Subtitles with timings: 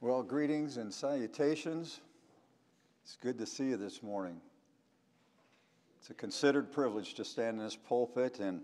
[0.00, 1.98] Well, greetings and salutations.
[3.02, 4.40] It's good to see you this morning.
[5.98, 8.60] It's a considered privilege to stand in this pulpit, and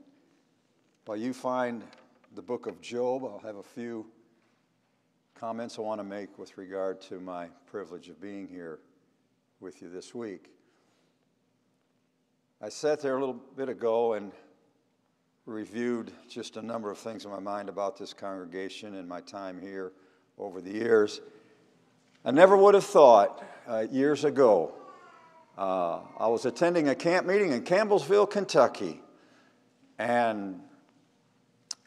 [1.06, 1.82] while you find
[2.36, 4.06] the book of Job, I'll have a few
[5.34, 8.78] comments I want to make with regard to my privilege of being here
[9.58, 10.52] with you this week.
[12.62, 14.30] I sat there a little bit ago and
[15.46, 19.60] reviewed just a number of things in my mind about this congregation and my time
[19.60, 19.90] here
[20.38, 21.20] over the years.
[22.24, 24.74] I never would have thought uh, years ago.
[25.56, 29.00] Uh, I was attending a camp meeting in Campbellsville, Kentucky,
[29.98, 30.60] and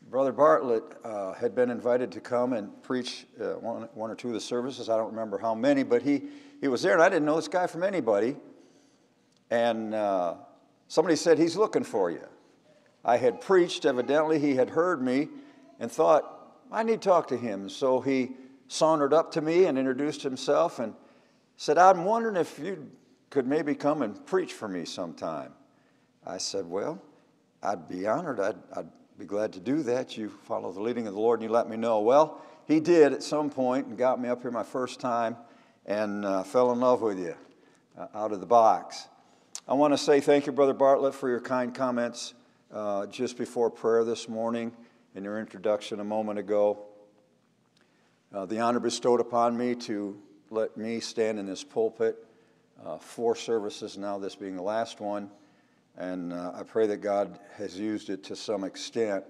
[0.09, 4.29] Brother Bartlett uh, had been invited to come and preach uh, one, one or two
[4.29, 4.87] of the services.
[4.87, 6.23] I don't remember how many, but he,
[6.61, 8.37] he was there, and I didn't know this guy from anybody.
[9.49, 10.35] And uh,
[10.87, 12.25] somebody said, He's looking for you.
[13.03, 15.27] I had preached, evidently, he had heard me
[15.79, 16.36] and thought,
[16.71, 17.69] I need to talk to him.
[17.69, 18.31] So he
[18.67, 20.93] sauntered up to me and introduced himself and
[21.55, 22.89] said, I'm wondering if you
[23.29, 25.53] could maybe come and preach for me sometime.
[26.25, 27.01] I said, Well,
[27.63, 28.39] I'd be honored.
[28.39, 30.17] I'd, I'd be glad to do that.
[30.17, 32.01] You follow the leading of the Lord and you let me know.
[32.01, 35.37] Well, he did at some point and got me up here my first time
[35.85, 37.35] and uh, fell in love with you
[37.97, 39.07] uh, out of the box.
[39.67, 42.33] I want to say thank you, Brother Bartlett, for your kind comments
[42.71, 44.73] uh, just before prayer this morning
[45.17, 46.77] in your introduction a moment ago.
[48.31, 50.15] Uh, the honor bestowed upon me to
[50.51, 52.23] let me stand in this pulpit,
[52.85, 55.31] uh, four services now, this being the last one,
[55.97, 59.25] and uh, I pray that God has used it to some extent.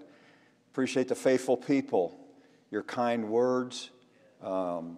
[0.73, 2.19] Appreciate the faithful people,
[2.69, 3.89] your kind words,
[4.43, 4.97] um,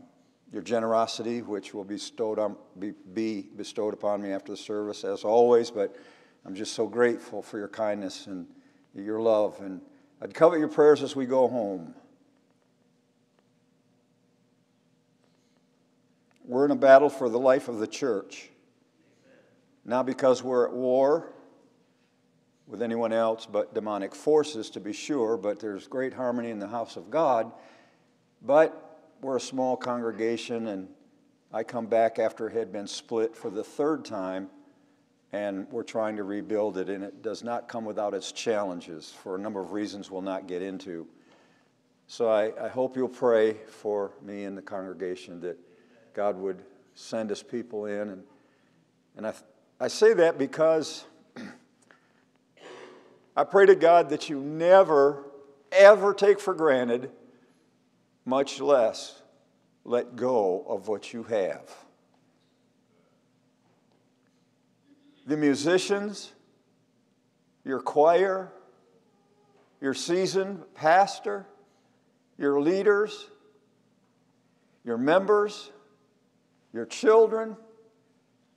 [0.52, 5.04] your generosity, which will be bestowed, on, be, be bestowed upon me after the service,
[5.04, 5.96] as always, but
[6.48, 8.48] I'm just so grateful for your kindness and
[8.96, 9.82] your love, and
[10.22, 11.94] I'd covet your prayers as we go home.
[16.44, 18.50] We're in a battle for the life of the church.
[19.86, 21.32] Not because we're at war
[22.68, 26.68] with anyone else but demonic forces, to be sure, but there's great harmony in the
[26.68, 27.52] house of God.
[28.42, 30.90] But we're a small congregation, and
[31.54, 34.50] I come back after it had been split for the third time,
[35.32, 39.36] and we're trying to rebuild it, and it does not come without its challenges for
[39.36, 41.08] a number of reasons we'll not get into.
[42.08, 45.60] So I, I hope you'll pray for me and the congregation that
[46.16, 46.64] God would
[46.96, 48.10] send us people in.
[48.10, 48.24] And,
[49.16, 49.34] and I,
[49.80, 51.06] I say that because
[53.38, 55.26] I pray to God that you never,
[55.72, 57.12] ever take for granted,
[58.26, 59.22] much less
[59.86, 61.70] let go of what you have.
[65.30, 66.34] The musicians,
[67.64, 68.52] your choir,
[69.80, 71.46] your seasoned pastor,
[72.40, 73.28] your leaders,
[74.84, 75.70] your members,
[76.74, 77.56] your children.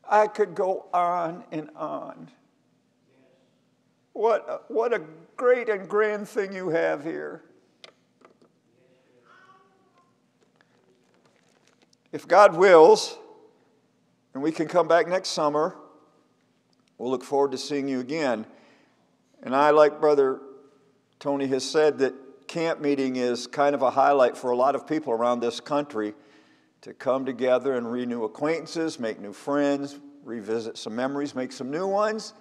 [0.08, 2.30] I could go on and on.
[4.14, 5.02] What a, what a
[5.36, 7.42] great and grand thing you have here.
[12.12, 13.18] If God wills,
[14.32, 15.76] and we can come back next summer,
[17.02, 18.46] we'll look forward to seeing you again.
[19.42, 20.40] And I, like Brother
[21.18, 24.86] Tony has said, that camp meeting is kind of a highlight for a lot of
[24.86, 26.14] people around this country
[26.82, 31.88] to come together and renew acquaintances, make new friends, revisit some memories, make some new
[31.88, 32.34] ones,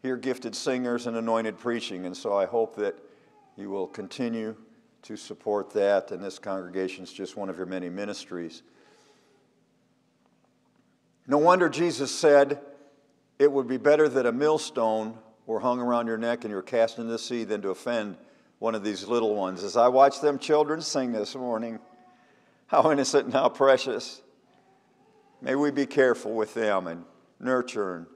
[0.00, 2.06] hear gifted singers and anointed preaching.
[2.06, 2.98] And so I hope that
[3.58, 4.56] you will continue
[5.02, 8.62] to support that, and this congregation is just one of your many ministries.
[11.26, 12.58] No wonder Jesus said,
[13.42, 16.62] It would be better that a millstone were hung around your neck and you were
[16.62, 18.16] cast into the sea than to offend
[18.60, 19.64] one of these little ones.
[19.64, 21.80] As I watch them children sing this morning,
[22.68, 24.22] how innocent and how precious.
[25.40, 27.04] May we be careful with them and
[27.40, 28.06] nurture and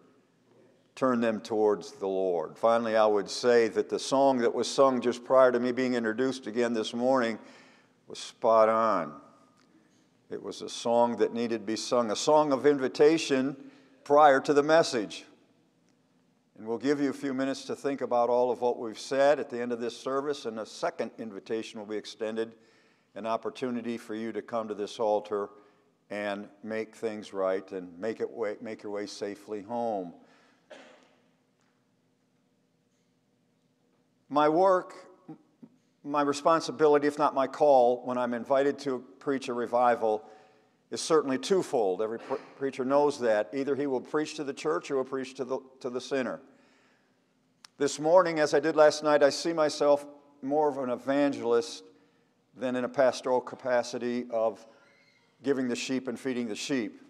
[0.94, 2.56] turn them towards the Lord.
[2.56, 5.94] Finally, I would say that the song that was sung just prior to me being
[5.94, 7.40] introduced again this morning
[8.06, 9.12] was spot on.
[10.30, 13.56] It was a song that needed to be sung, a song of invitation
[14.06, 15.24] prior to the message.
[16.56, 19.40] And we'll give you a few minutes to think about all of what we've said
[19.40, 22.54] at the end of this service, and a second invitation will be extended
[23.16, 25.48] an opportunity for you to come to this altar
[26.10, 30.14] and make things right and make, it way, make your way safely home.
[34.28, 34.94] My work,
[36.04, 40.24] my responsibility, if not my call, when I'm invited to preach a revival,
[40.90, 42.00] is certainly twofold.
[42.00, 43.50] Every pre- preacher knows that.
[43.52, 46.40] Either he will preach to the church or will preach to the, to the sinner.
[47.78, 50.06] This morning, as I did last night, I see myself
[50.42, 51.84] more of an evangelist
[52.56, 54.64] than in a pastoral capacity of
[55.42, 57.02] giving the sheep and feeding the sheep.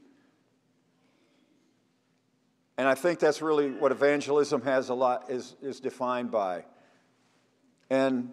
[2.78, 6.64] And I think that's really what evangelism has a lot is, is defined by.
[7.88, 8.30] And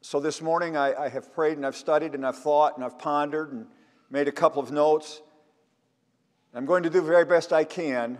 [0.00, 2.98] so this morning I, I have prayed and I've studied and I've thought and I've
[2.98, 3.66] pondered and
[4.10, 5.20] made a couple of notes.
[6.54, 8.18] I'm going to do the very best I can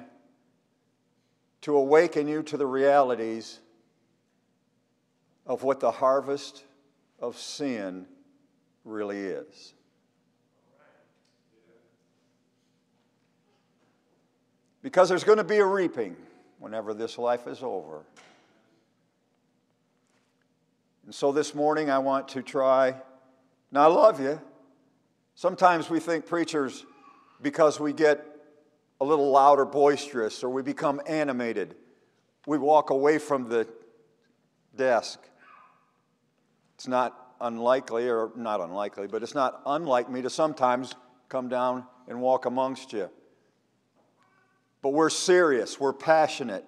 [1.62, 3.58] to awaken you to the realities
[5.46, 6.64] of what the harvest
[7.20, 8.06] of sin
[8.84, 9.74] really is.
[14.82, 16.16] Because there's going to be a reaping
[16.58, 18.02] whenever this life is over.
[21.04, 22.94] And so this morning I want to try.
[23.72, 24.40] Now, I love you.
[25.38, 26.84] Sometimes we think preachers,
[27.40, 28.26] because we get
[29.00, 31.76] a little loud or boisterous or we become animated,
[32.48, 33.68] we walk away from the
[34.74, 35.20] desk.
[36.74, 40.96] It's not unlikely, or not unlikely, but it's not unlike me to sometimes
[41.28, 43.08] come down and walk amongst you.
[44.82, 46.64] But we're serious, we're passionate.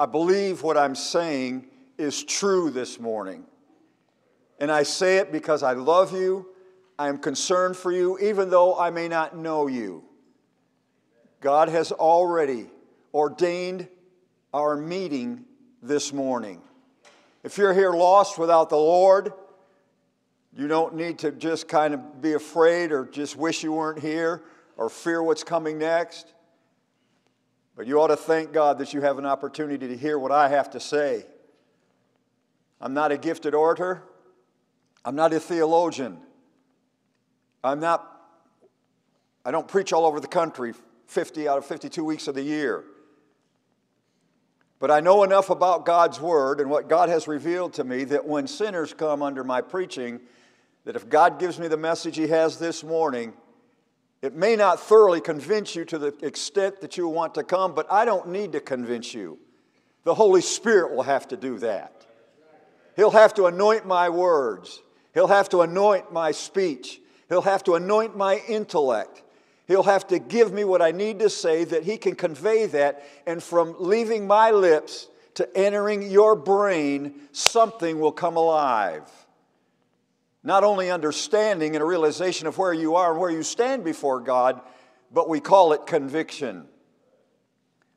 [0.00, 3.44] I believe what I'm saying is true this morning.
[4.58, 6.48] And I say it because I love you,
[6.98, 10.04] I am concerned for you, even though I may not know you.
[11.40, 12.70] God has already
[13.12, 13.88] ordained
[14.52, 15.44] our meeting
[15.82, 16.62] this morning.
[17.42, 19.32] If you're here lost without the Lord,
[20.56, 24.42] you don't need to just kind of be afraid or just wish you weren't here
[24.76, 26.32] or fear what's coming next.
[27.76, 30.48] But you ought to thank God that you have an opportunity to hear what I
[30.48, 31.26] have to say.
[32.80, 34.04] I'm not a gifted orator.
[35.04, 36.18] I'm not a theologian.
[37.64, 38.06] I'm not,
[39.44, 40.74] I don't preach all over the country
[41.06, 42.84] 50 out of 52 weeks of the year.
[44.78, 48.26] But I know enough about God's Word and what God has revealed to me that
[48.26, 50.20] when sinners come under my preaching,
[50.84, 53.32] that if God gives me the message He has this morning,
[54.20, 57.90] it may not thoroughly convince you to the extent that you want to come, but
[57.90, 59.38] I don't need to convince you.
[60.02, 62.04] The Holy Spirit will have to do that.
[62.94, 64.82] He'll have to anoint my words,
[65.14, 69.22] He'll have to anoint my speech, He'll have to anoint my intellect.
[69.66, 73.04] He'll have to give me what I need to say that He can convey that,
[73.26, 79.10] and from leaving my lips to entering your brain, something will come alive
[80.44, 84.20] not only understanding and a realization of where you are and where you stand before
[84.20, 84.60] God,
[85.10, 86.66] but we call it conviction.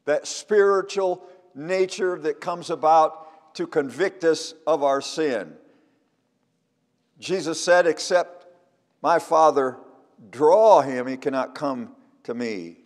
[0.06, 5.54] That spiritual nature that comes about to convict us of our sin.
[7.20, 8.37] Jesus said, Except
[9.02, 9.78] my Father
[10.30, 12.78] draw him, he cannot come to me.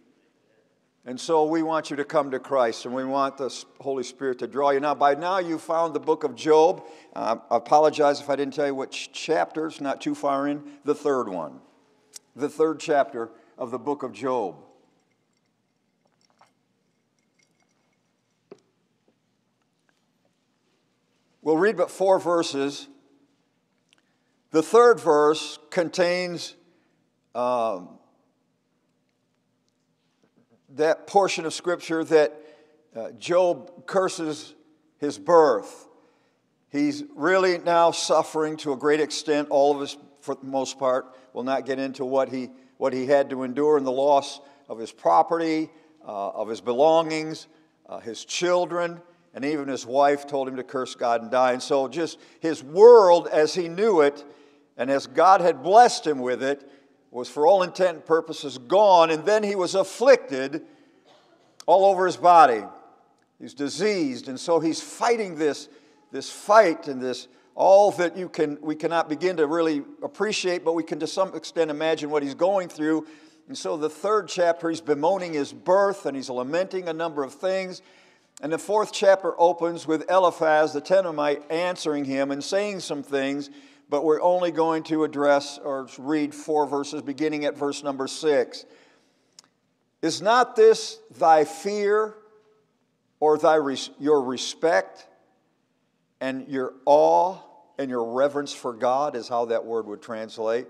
[1.03, 4.37] And so we want you to come to Christ and we want the Holy Spirit
[4.39, 4.79] to draw you.
[4.79, 6.83] Now, by now you found the book of Job.
[7.15, 10.63] Uh, I apologize if I didn't tell you which chapter, it's not too far in.
[10.85, 11.59] The third one.
[12.35, 14.57] The third chapter of the book of Job.
[21.41, 22.87] We'll read but four verses.
[24.51, 26.55] The third verse contains.
[27.33, 27.97] Um,
[30.75, 32.33] that portion of Scripture that
[32.95, 34.53] uh, Job curses
[34.97, 35.87] his birth.
[36.69, 39.49] He's really now suffering to a great extent.
[39.49, 43.05] All of us, for the most part, will not get into what he, what he
[43.05, 44.39] had to endure in the loss
[44.69, 45.69] of his property,
[46.05, 47.47] uh, of his belongings,
[47.89, 49.01] uh, his children,
[49.33, 51.53] and even his wife told him to curse God and die.
[51.53, 54.23] And so, just his world as he knew it,
[54.77, 56.69] and as God had blessed him with it,
[57.11, 60.63] was for all intent and purposes gone, and then he was afflicted
[61.65, 62.63] all over his body.
[63.39, 65.67] He's diseased, and so he's fighting this,
[66.11, 70.73] this fight and this all that you can we cannot begin to really appreciate, but
[70.73, 73.05] we can to some extent imagine what he's going through.
[73.47, 77.33] And so the third chapter, he's bemoaning his birth and he's lamenting a number of
[77.33, 77.81] things.
[78.41, 83.49] And the fourth chapter opens with Eliphaz the Temanite answering him and saying some things
[83.91, 88.65] but we're only going to address or read four verses beginning at verse number six.
[90.01, 92.15] Is not this thy fear
[93.19, 93.59] or thy
[93.99, 95.05] your respect
[96.21, 97.37] and your awe
[97.77, 100.67] and your reverence for God, is how that word would translate?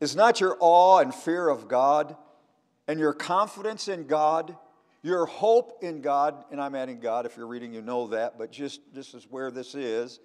[0.00, 2.16] Is not your awe and fear of God
[2.88, 4.56] and your confidence in God,
[5.02, 8.50] your hope in God, and I'm adding God, if you're reading, you know that, but
[8.50, 10.18] just this is where this is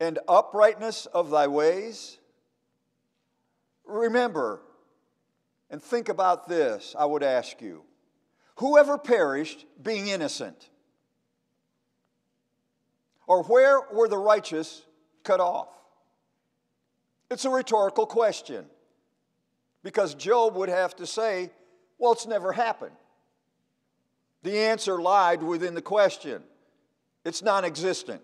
[0.00, 2.18] and uprightness of thy ways?
[3.84, 4.60] Remember
[5.70, 7.82] and think about this, I would ask you.
[8.56, 10.70] Whoever perished being innocent?
[13.26, 14.82] Or where were the righteous
[15.22, 15.68] cut off?
[17.30, 18.66] It's a rhetorical question
[19.82, 21.50] because Job would have to say,
[21.98, 22.96] Well, it's never happened.
[24.42, 26.42] The answer lied within the question,
[27.24, 28.22] it's non existent.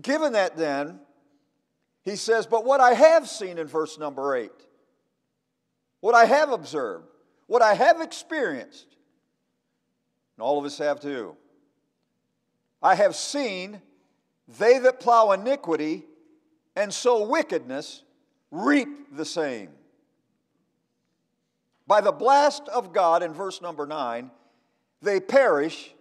[0.00, 1.00] Given that, then,
[2.02, 4.50] he says, But what I have seen in verse number eight,
[6.00, 7.06] what I have observed,
[7.46, 8.96] what I have experienced,
[10.36, 11.36] and all of us have too,
[12.82, 13.80] I have seen
[14.58, 16.04] they that plow iniquity
[16.76, 18.02] and sow wickedness
[18.50, 19.70] reap the same.
[21.86, 24.30] By the blast of God, in verse number nine,
[25.00, 25.94] they perish,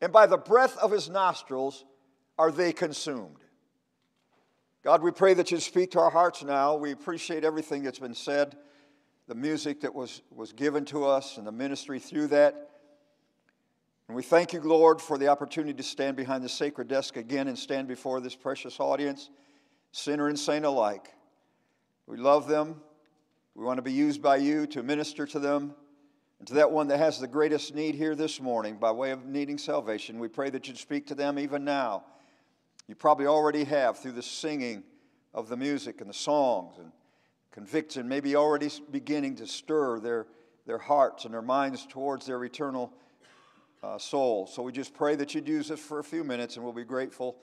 [0.00, 1.84] and by the breath of his nostrils
[2.38, 3.36] are they consumed.
[4.82, 6.74] God, we pray that you speak to our hearts now.
[6.76, 8.56] We appreciate everything that's been said,
[9.28, 12.70] the music that was, was given to us, and the ministry through that.
[14.08, 17.48] And we thank you, Lord, for the opportunity to stand behind the sacred desk again
[17.48, 19.30] and stand before this precious audience,
[19.92, 21.08] sinner and saint alike.
[22.06, 22.82] We love them.
[23.54, 25.74] We want to be used by you to minister to them.
[26.38, 29.24] And to that one that has the greatest need here this morning by way of
[29.24, 32.04] needing salvation, we pray that you'd speak to them even now.
[32.88, 34.84] You probably already have through the singing
[35.32, 36.92] of the music and the songs and
[37.50, 40.26] conviction, maybe already beginning to stir their,
[40.66, 42.92] their hearts and their minds towards their eternal
[43.82, 44.46] uh, soul.
[44.46, 46.84] So we just pray that you'd use us for a few minutes and we'll be
[46.84, 47.36] grateful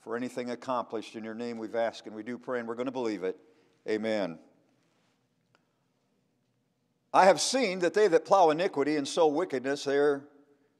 [0.00, 1.16] for anything accomplished.
[1.16, 3.36] In your name we've asked and we do pray and we're going to believe it.
[3.88, 4.38] Amen.
[7.14, 10.24] I have seen that they that plow iniquity and sow wickedness, they're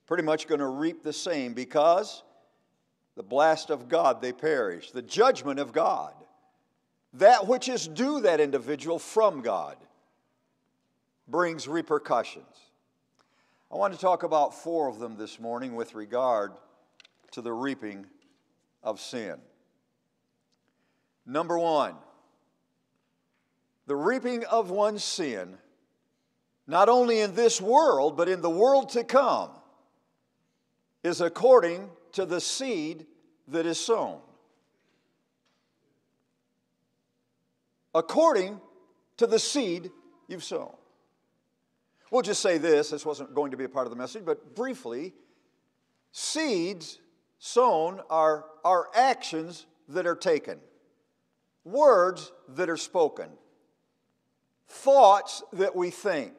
[0.07, 2.23] pretty much going to reap the same because
[3.17, 6.15] the blast of God they perish, the judgment of God,
[7.15, 9.77] that which is due that individual from God,
[11.29, 12.45] brings repercussions.
[13.71, 16.53] I want to talk about four of them this morning with regard
[17.33, 18.07] to the reaping
[18.83, 19.37] of sin.
[21.25, 21.95] Number one,
[23.87, 25.57] the reaping of one's sin,
[26.67, 29.51] not only in this world, but in the world to come,
[31.03, 33.07] is according to the seed
[33.49, 34.21] that is sown.
[37.95, 38.61] According
[39.19, 39.91] to the seed
[40.29, 40.75] you've sown.
[42.11, 44.55] We'll just say this this wasn't going to be a part of the message, but
[44.55, 45.15] briefly
[46.13, 46.99] seeds
[47.39, 50.59] sown are, are actions that are taken,
[51.65, 53.29] words that are spoken
[54.73, 56.33] thoughts that we think,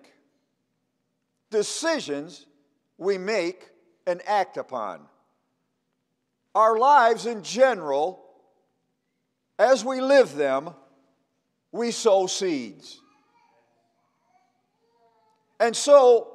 [1.52, 2.48] decisions
[2.98, 3.70] we make
[4.08, 5.02] and act upon.
[6.56, 8.24] Our lives in general,
[9.58, 10.72] as we live them,
[11.72, 13.00] we sow seeds.
[15.60, 16.34] And so,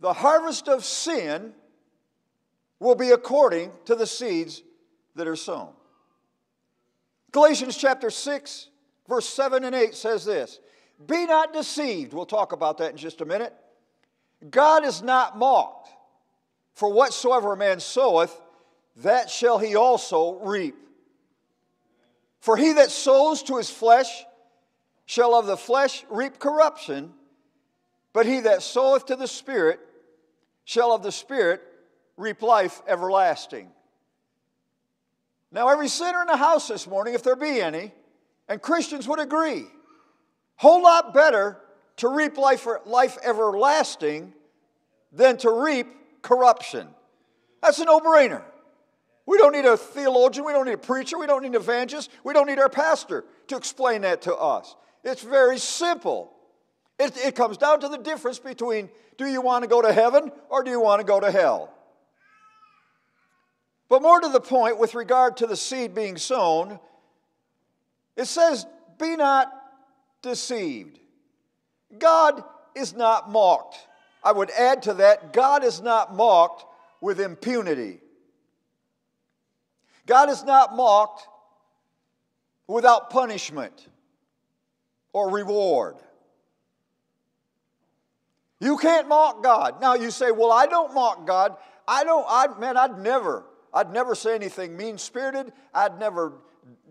[0.00, 1.52] the harvest of sin
[2.80, 4.62] will be according to the seeds
[5.14, 5.72] that are sown.
[7.30, 8.68] Galatians chapter 6,
[9.08, 10.60] Verse 7 and 8 says this
[11.06, 12.12] Be not deceived.
[12.12, 13.52] We'll talk about that in just a minute.
[14.50, 15.88] God is not mocked.
[16.74, 18.34] For whatsoever a man soweth,
[18.96, 20.76] that shall he also reap.
[22.40, 24.24] For he that sows to his flesh
[25.06, 27.12] shall of the flesh reap corruption,
[28.12, 29.80] but he that soweth to the Spirit
[30.64, 31.62] shall of the Spirit
[32.16, 33.70] reap life everlasting.
[35.50, 37.92] Now, every sinner in the house this morning, if there be any,
[38.48, 39.66] and Christians would agree.
[40.56, 41.58] Whole lot better
[41.96, 44.32] to reap life, life everlasting
[45.12, 45.86] than to reap
[46.22, 46.88] corruption.
[47.62, 48.42] That's a no brainer.
[49.26, 52.10] We don't need a theologian, we don't need a preacher, we don't need an evangelist,
[52.24, 54.74] we don't need our pastor to explain that to us.
[55.04, 56.32] It's very simple.
[56.98, 58.88] It, it comes down to the difference between
[59.18, 61.72] do you want to go to heaven or do you want to go to hell?
[63.88, 66.80] But more to the point, with regard to the seed being sown,
[68.16, 68.66] it says,
[68.98, 69.52] Be not
[70.22, 70.98] deceived.
[71.98, 72.42] God
[72.74, 73.76] is not mocked.
[74.24, 76.64] I would add to that, God is not mocked
[77.00, 78.00] with impunity.
[80.06, 81.26] God is not mocked
[82.66, 83.88] without punishment
[85.12, 85.96] or reward.
[88.60, 89.80] You can't mock God.
[89.80, 91.56] Now you say, "Well, I don't mock God.
[91.86, 93.44] I don't I man, I'd never
[93.74, 95.52] I'd never say anything mean-spirited.
[95.74, 96.34] I'd never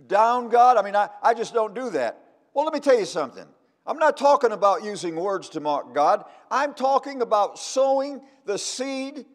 [0.08, 0.78] down God.
[0.78, 2.18] I mean, I, I just don't do that.
[2.54, 3.46] Well, let me tell you something.
[3.86, 6.26] I'm not talking about using words to mock God.
[6.50, 9.26] I'm talking about sowing the seed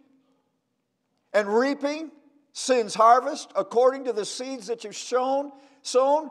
[1.32, 2.10] and reaping
[2.58, 6.30] sin's harvest according to the seeds that you've sown, sown,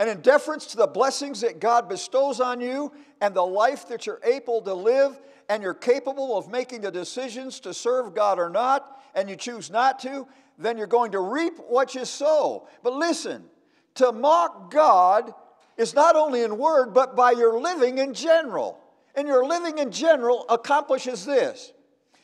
[0.00, 2.90] and in deference to the blessings that God bestows on you
[3.20, 7.60] and the life that you're able to live, and you're capable of making the decisions
[7.60, 11.58] to serve God or not, and you choose not to, then you're going to reap
[11.68, 12.66] what you sow.
[12.82, 13.44] But listen,
[13.96, 15.34] to mock God
[15.76, 18.80] is not only in word, but by your living in general.
[19.14, 21.74] And your living in general accomplishes this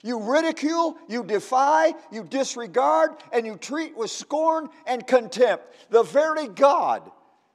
[0.02, 6.46] you ridicule, you defy, you disregard, and you treat with scorn and contempt the very
[6.48, 7.10] God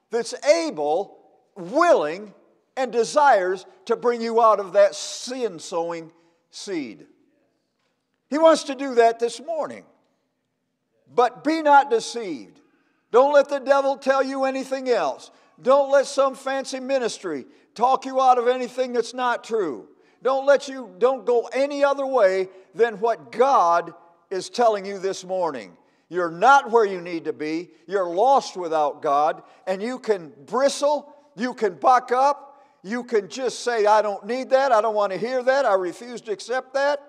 [0.10, 1.18] that's able,
[1.56, 2.34] willing,
[2.76, 6.12] and desires to bring you out of that sin sowing
[6.52, 7.06] seed.
[8.30, 9.86] He wants to do that this morning.
[11.14, 12.60] But be not deceived.
[13.12, 15.30] Don't let the devil tell you anything else.
[15.62, 17.46] Don't let some fancy ministry
[17.76, 19.88] talk you out of anything that's not true.
[20.24, 23.94] Don't let you, don't go any other way than what God
[24.32, 25.78] is telling you this morning.
[26.10, 27.72] You're not where you need to be.
[27.88, 29.44] You're lost without God.
[29.68, 34.50] And you can bristle, you can buck up, you can just say, I don't need
[34.52, 37.00] that, I don't want to hear that, I refuse to accept that.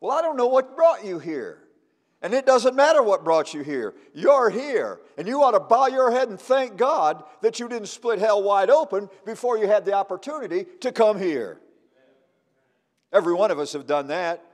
[0.00, 1.60] Well, I don't know what brought you here.
[2.22, 3.94] And it doesn't matter what brought you here.
[4.14, 5.00] You're here.
[5.18, 8.42] And you ought to bow your head and thank God that you didn't split hell
[8.42, 11.60] wide open before you had the opportunity to come here.
[13.14, 14.44] Every one of us have done that.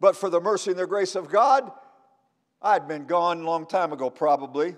[0.00, 1.70] But for the mercy and the grace of God,
[2.60, 4.76] I'd been gone a long time ago, probably.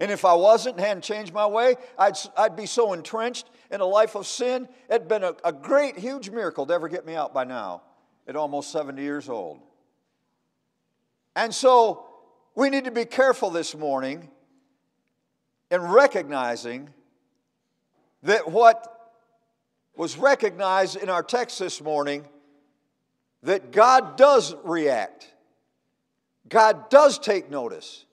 [0.00, 3.80] And if I wasn't and hadn't changed my way, I'd, I'd be so entrenched in
[3.80, 4.68] a life of sin.
[4.88, 7.82] It'd been a, a great, huge miracle to ever get me out by now
[8.28, 9.58] at almost 70 years old.
[11.34, 12.06] And so
[12.54, 14.30] we need to be careful this morning
[15.70, 16.90] in recognizing
[18.22, 18.97] that what
[19.98, 22.24] was recognized in our text this morning
[23.42, 25.34] that God does react.
[26.48, 28.04] God does take notice.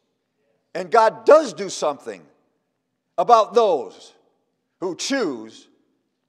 [0.74, 2.24] And God does do something
[3.20, 4.14] about those
[4.80, 5.68] who choose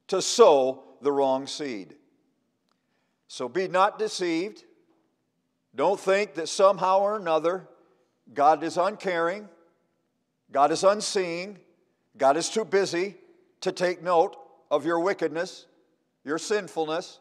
[0.08, 1.94] to sow the wrong seed.
[3.26, 4.62] So be not deceived.
[5.74, 7.66] Don't think that somehow or another
[8.34, 9.48] God is uncaring,
[10.52, 11.58] God is unseeing,
[12.18, 13.16] God is too busy
[13.62, 14.36] to take note
[14.70, 15.66] of your wickedness,
[16.24, 17.20] your sinfulness,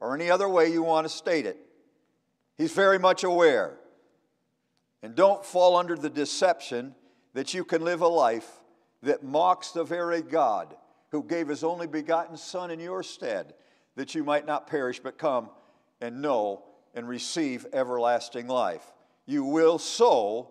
[0.00, 1.58] or any other way you want to state it.
[2.56, 3.76] He's very much aware.
[5.02, 6.94] And don't fall under the deception
[7.34, 8.50] that you can live a life
[9.02, 10.74] that mocks the very God
[11.10, 13.54] who gave his only begotten Son in your stead,
[13.94, 15.50] that you might not perish but come
[16.00, 18.84] and know and receive everlasting life.
[19.26, 20.50] You will sow,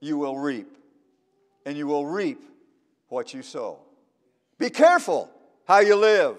[0.00, 0.76] you will reap,
[1.66, 2.42] and you will reap
[3.08, 3.80] what you sow.
[4.62, 5.28] Be careful
[5.66, 6.36] how you live.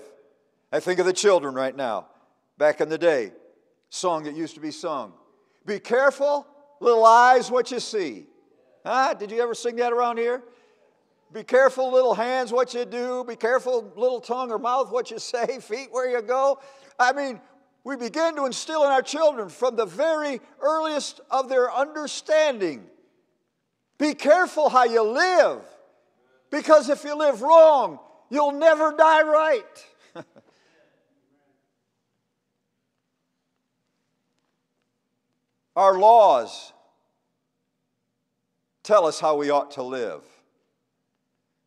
[0.72, 2.08] I think of the children right now,
[2.58, 3.34] back in the day,
[3.90, 5.12] song that used to be sung.
[5.66, 6.48] Be careful,
[6.80, 8.28] little eyes, what you see.
[8.86, 9.14] Huh?
[9.16, 10.42] Did you ever sing that around here?
[11.34, 13.26] Be careful, little hands, what you do.
[13.28, 15.60] Be careful, little tongue or mouth, what you say.
[15.60, 16.62] Feet, where you go.
[16.98, 17.42] I mean,
[17.84, 22.86] we begin to instill in our children from the very earliest of their understanding.
[23.98, 25.60] Be careful how you live,
[26.50, 29.86] because if you live wrong, you'll never die right.
[35.76, 36.74] our laws
[38.84, 40.24] tell us how we ought to live.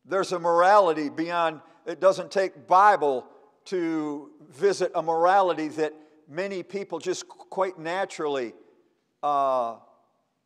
[0.04, 3.26] There's a morality beyond, it doesn't take Bible
[3.66, 5.92] to visit a morality that
[6.28, 8.52] many people just quite naturally
[9.22, 9.76] uh,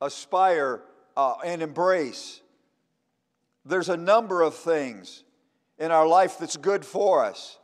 [0.00, 0.82] aspire
[1.16, 2.40] uh, and embrace.
[3.64, 5.24] There's a number of things
[5.80, 7.58] in our life that's good for us,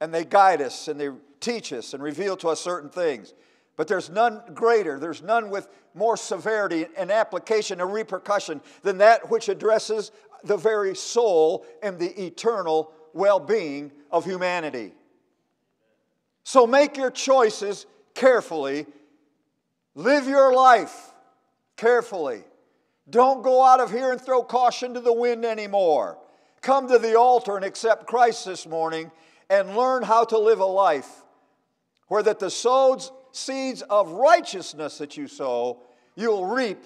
[0.00, 3.32] and they guide us and they teach us and reveal to us certain things.
[3.76, 9.30] But there's none greater, there's none with more severity and application and repercussion than that
[9.30, 10.10] which addresses
[10.44, 14.92] the very soul and the eternal well being of humanity.
[16.44, 18.86] So make your choices carefully.
[19.94, 21.12] Live your life
[21.76, 22.42] carefully.
[23.08, 26.18] Don't go out of here and throw caution to the wind anymore.
[26.62, 29.10] Come to the altar and accept Christ this morning
[29.50, 31.10] and learn how to live a life
[32.06, 35.80] where that the sows, seeds of righteousness that you sow,
[36.14, 36.78] you'll reap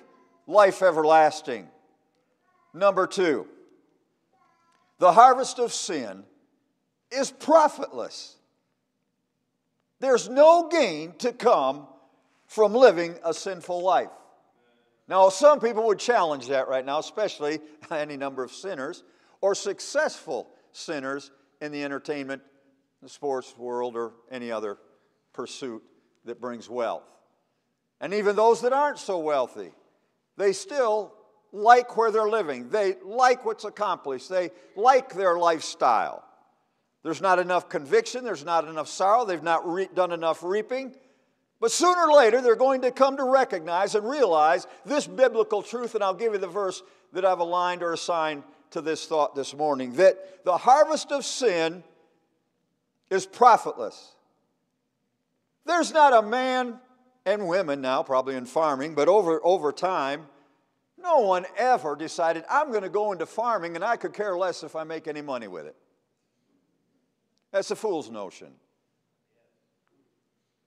[0.46, 1.68] life everlasting.
[2.72, 3.46] Number two,
[4.98, 6.24] the harvest of sin
[7.10, 8.36] is profitless.
[10.00, 11.86] There's no gain to come
[12.46, 14.08] from living a sinful life.
[15.08, 17.60] Now, some people would challenge that right now, especially
[17.90, 19.02] any number of sinners
[19.40, 22.42] or successful sinners in the entertainment,
[23.02, 24.78] the sports world, or any other
[25.32, 25.82] pursuit
[26.24, 27.04] that brings wealth.
[28.00, 29.70] And even those that aren't so wealthy,
[30.36, 31.14] they still
[31.52, 32.68] like where they're living.
[32.68, 34.28] They like what's accomplished.
[34.28, 36.22] They like their lifestyle.
[37.02, 40.92] There's not enough conviction, there's not enough sorrow, they've not re- done enough reaping.
[41.60, 45.94] But sooner or later, they're going to come to recognize and realize this biblical truth,
[45.94, 49.54] and I'll give you the verse that I've aligned or assigned to this thought this
[49.54, 51.82] morning that the harvest of sin
[53.10, 54.12] is profitless.
[55.64, 56.78] There's not a man
[57.24, 60.26] and women now, probably in farming, but over, over time,
[60.98, 64.62] no one ever decided, I'm going to go into farming and I could care less
[64.62, 65.76] if I make any money with it.
[67.52, 68.48] That's a fool's notion.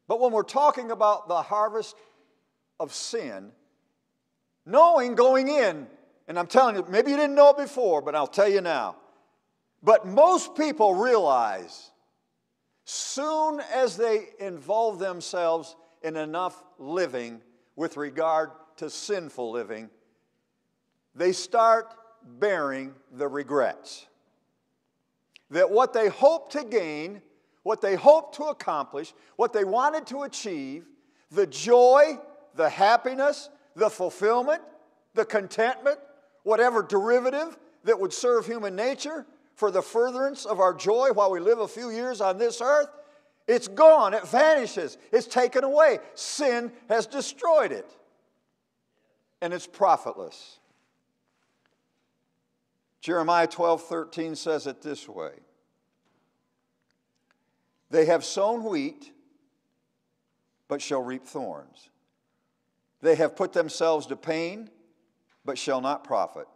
[0.08, 1.96] But when we're talking about the harvest
[2.80, 3.52] of sin,
[4.66, 5.88] knowing going in,
[6.30, 8.98] and I'm telling you, maybe you didn't know it before, but I'll tell you now.
[9.82, 11.90] But most people realize
[12.86, 17.42] soon as they involve themselves in enough living
[17.76, 19.90] with regard to sinful living,
[21.16, 21.96] they start
[22.40, 24.06] bearing the regrets.
[25.50, 27.24] That what they hope to gain,
[27.64, 30.86] what they hope to accomplish, what they wanted to achieve,
[31.32, 32.20] the joy,
[32.54, 34.62] the happiness, the fulfillment,
[35.16, 35.98] the contentment,
[36.44, 39.26] whatever derivative that would serve human nature,
[39.60, 42.88] for the furtherance of our joy while we live a few years on this earth,
[43.46, 46.00] it's gone, it vanishes, it's taken away.
[46.16, 47.92] Sin has destroyed it,
[49.42, 50.60] and it's profitless.
[53.02, 55.34] Jeremiah 12 13 says it this way
[57.90, 59.12] They have sown wheat,
[60.70, 61.90] but shall reap thorns.
[63.02, 64.70] They have put themselves to pain,
[65.46, 66.48] but shall not profit.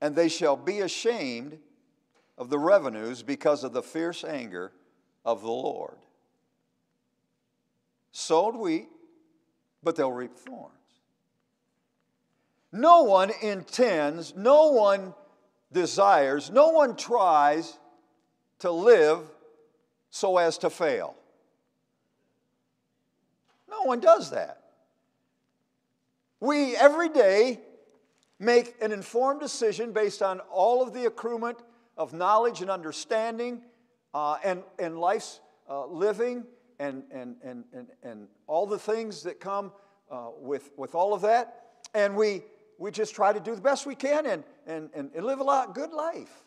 [0.00, 1.58] And they shall be ashamed
[2.36, 4.72] of the revenues because of the fierce anger
[5.24, 5.96] of the Lord.
[8.10, 8.88] Sowed wheat,
[9.82, 10.72] but they'll reap thorns.
[12.72, 15.14] No one intends, no one
[15.72, 17.78] desires, no one tries
[18.60, 19.20] to live
[20.10, 21.14] so as to fail.
[23.68, 24.62] No one does that.
[26.40, 27.60] We every day
[28.42, 31.58] make an informed decision based on all of the accruement
[31.96, 33.62] of knowledge and understanding
[34.14, 36.44] uh, and, and life's uh, living
[36.80, 39.70] and, and, and, and, and all the things that come
[40.10, 41.66] uh, with, with all of that.
[41.94, 42.42] And we,
[42.78, 45.72] we just try to do the best we can and, and, and, live a lot,
[45.72, 46.42] good life.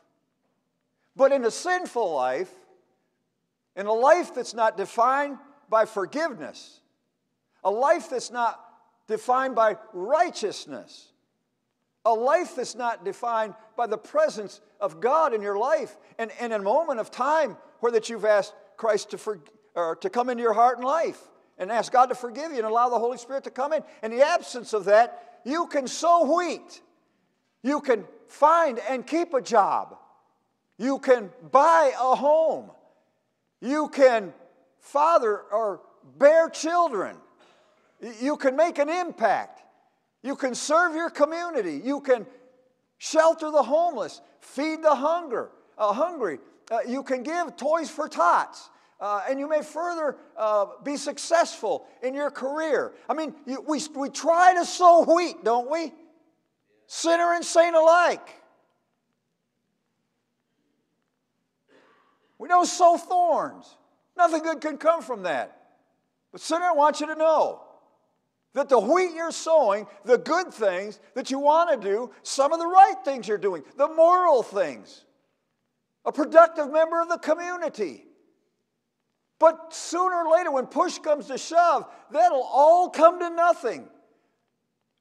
[1.15, 2.51] But in a sinful life,
[3.77, 5.37] in a life that's not defined
[5.69, 6.81] by forgiveness,
[7.63, 8.59] a life that's not
[9.07, 11.13] defined by righteousness,
[12.05, 15.97] a life that's not defined by the presence of God in your life.
[16.19, 19.39] And, and in a moment of time where that you've asked Christ to, for,
[19.73, 21.19] or to come into your heart and life
[21.57, 23.83] and ask God to forgive you and allow the Holy Spirit to come in.
[24.03, 26.81] In the absence of that, you can sow wheat.
[27.63, 29.97] You can find and keep a job.
[30.77, 32.69] You can buy a home.
[33.61, 34.33] You can
[34.79, 35.81] father or
[36.17, 37.17] bear children.
[38.21, 39.54] You can make an impact.
[40.25, 41.79] You can serve your community.
[41.83, 42.25] You can
[42.97, 46.39] shelter the homeless, feed the hunger, uh, hungry.
[46.71, 48.71] Uh, you can give toys for tots.
[48.99, 52.93] Uh, and you may further uh, be successful in your career.
[53.07, 55.93] I mean, you, we, we try to sow wheat, don't we?
[56.87, 58.27] Sinner and saint alike.
[62.39, 63.77] We don't sow thorns.
[64.17, 65.55] Nothing good can come from that.
[66.31, 67.64] But, sinner, I want you to know
[68.55, 72.59] that the wheat you're sowing, the good things that you want to do, some of
[72.59, 75.03] the right things you're doing, the moral things,
[76.05, 78.05] a productive member of the community.
[79.39, 83.89] But sooner or later, when push comes to shove, that'll all come to nothing.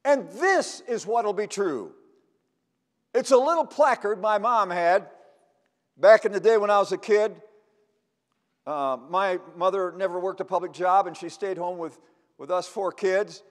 [0.03, 1.93] And this is what'll be true.
[3.13, 5.07] It's a little placard my mom had
[5.97, 7.33] back in the day when I was a kid.
[8.67, 11.97] Uh, my mother never worked a public job, and she stayed home with
[12.37, 13.43] with us four kids.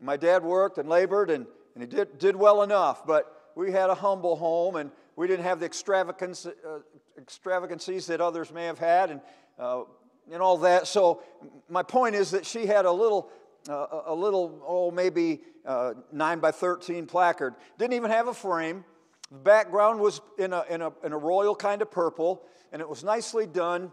[0.00, 3.90] My dad worked and labored, and, and he did, did well enough, but we had
[3.90, 6.80] a humble home, and we didn't have the extravagance, uh,
[7.18, 9.20] extravagancies that others may have had, and,
[9.58, 9.84] uh,
[10.30, 10.86] and all that.
[10.86, 11.22] So,
[11.68, 13.30] my point is that she had a little,
[13.68, 17.54] uh, a little, oh, maybe uh, 9 by 13 placard.
[17.78, 18.84] Didn't even have a frame.
[19.30, 22.88] The background was in a, in a, in a royal kind of purple, and it
[22.88, 23.90] was nicely done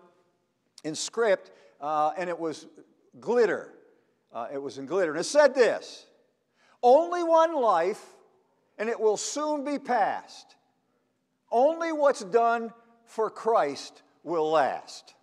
[0.83, 2.67] in script, uh, and it was
[3.19, 3.73] glitter.
[4.33, 5.11] Uh, it was in glitter.
[5.11, 6.05] And it said this
[6.81, 8.03] Only one life,
[8.77, 10.55] and it will soon be past.
[11.51, 12.73] Only what's done
[13.05, 15.13] for Christ will last.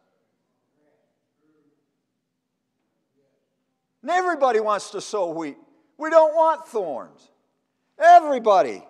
[4.02, 5.58] And everybody wants to sow wheat.
[5.98, 7.28] We don't want thorns.
[7.98, 8.82] Everybody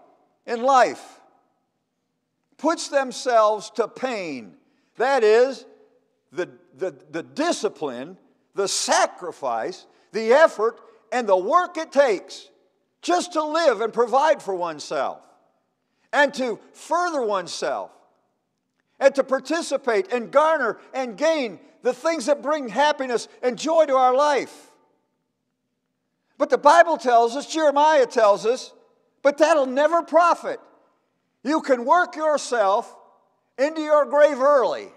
[0.46, 1.20] in life
[2.58, 4.54] puts themselves to pain.
[4.98, 5.64] That is,
[6.30, 8.18] the, the, the discipline,
[8.54, 10.80] the sacrifice the effort,
[11.12, 12.48] and the work it takes
[13.02, 15.20] just to live and provide for oneself
[16.12, 17.90] and to further oneself
[18.98, 23.94] and to participate and garner and gain the things that bring happiness and joy to
[23.94, 24.70] our life.
[26.36, 28.72] But the Bible tells us, Jeremiah tells us,
[29.22, 30.60] but that'll never profit.
[31.42, 32.94] You can work yourself
[33.58, 34.88] into your grave early,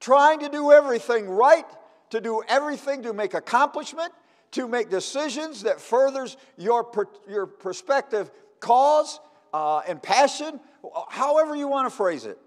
[0.00, 1.66] trying to do everything right,
[2.10, 4.12] to do everything to make accomplishment,
[4.52, 9.20] to make decisions that furthers your, per, your perspective cause
[9.52, 10.60] uh, and passion,
[11.08, 12.38] however you want to phrase it,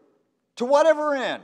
[0.57, 1.43] to whatever end.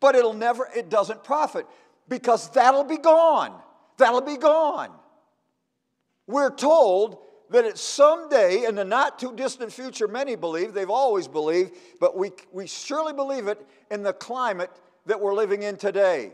[0.00, 1.66] But it'll never, it doesn't profit
[2.08, 3.60] because that'll be gone.
[3.98, 4.90] That'll be gone.
[6.26, 7.18] We're told
[7.50, 12.16] that it's someday in the not too distant future, many believe, they've always believed, but
[12.16, 14.70] we, we surely believe it in the climate
[15.06, 16.32] that we're living in today.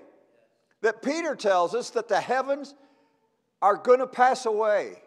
[0.80, 2.74] That Peter tells us that the heavens
[3.60, 5.02] are going to pass away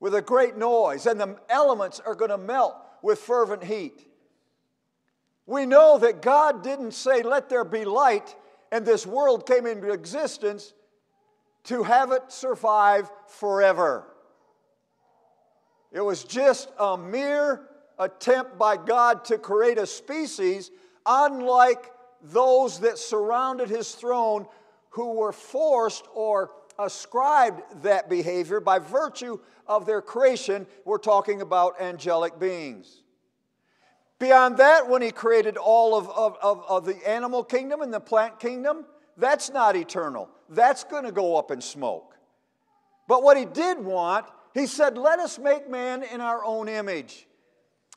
[0.00, 4.06] with a great noise, and the elements are going to melt with fervent heat.
[5.46, 8.34] We know that God didn't say, Let there be light,
[8.70, 10.72] and this world came into existence
[11.64, 14.04] to have it survive forever.
[15.90, 17.62] It was just a mere
[17.98, 20.70] attempt by God to create a species
[21.06, 21.90] unlike
[22.22, 24.46] those that surrounded his throne
[24.90, 30.66] who were forced or ascribed that behavior by virtue of their creation.
[30.84, 33.02] We're talking about angelic beings.
[34.18, 38.00] Beyond that, when he created all of, of, of, of the animal kingdom and the
[38.00, 38.84] plant kingdom,
[39.16, 40.28] that's not eternal.
[40.48, 42.16] That's going to go up in smoke.
[43.06, 47.26] But what he did want, he said, let us make man in our own image.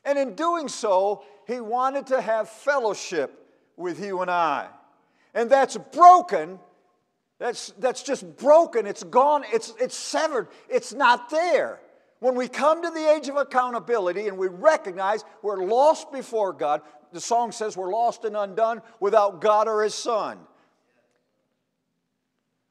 [0.06, 4.68] And in doing so, he wanted to have fellowship with you and I.
[5.34, 6.60] And that's broken
[7.42, 8.86] that's, that's just broken.
[8.86, 9.44] It's gone.
[9.52, 10.48] It's, it's severed.
[10.70, 11.80] It's not there.
[12.20, 16.84] When we come to the age of accountability and we recognize we're lost before God,
[17.12, 20.38] the song says we're lost and undone without God or His Son.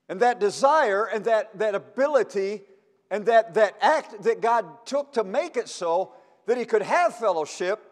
[0.09, 2.63] And that desire and that, that ability
[3.11, 6.13] and that, that act that God took to make it so
[6.47, 7.90] that He could have fellowship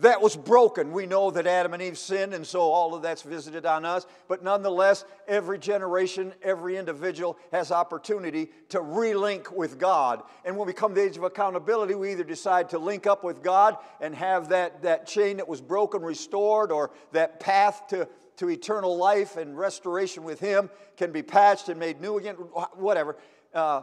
[0.00, 0.92] that was broken.
[0.92, 4.06] We know that Adam and Eve sinned, and so all of that's visited on us.
[4.28, 10.22] But nonetheless, every generation, every individual has opportunity to relink with God.
[10.44, 13.24] And when we come to the age of accountability, we either decide to link up
[13.24, 18.06] with God and have that, that chain that was broken restored, or that path to,
[18.36, 22.34] to eternal life and restoration with Him can be patched and made new again,
[22.74, 23.16] whatever.
[23.54, 23.80] Uh,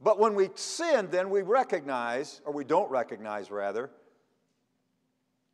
[0.00, 3.90] but when we sin, then we recognize, or we don't recognize rather,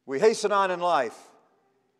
[0.09, 1.17] we hasten on in life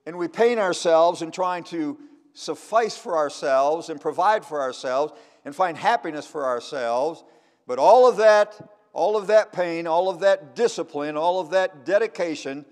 [0.07, 1.99] and we pain ourselves in trying to
[2.33, 5.13] suffice for ourselves and provide for ourselves
[5.45, 7.23] and find happiness for ourselves.
[7.67, 8.59] But all of that,
[8.95, 12.65] all of that pain, all of that discipline, all of that dedication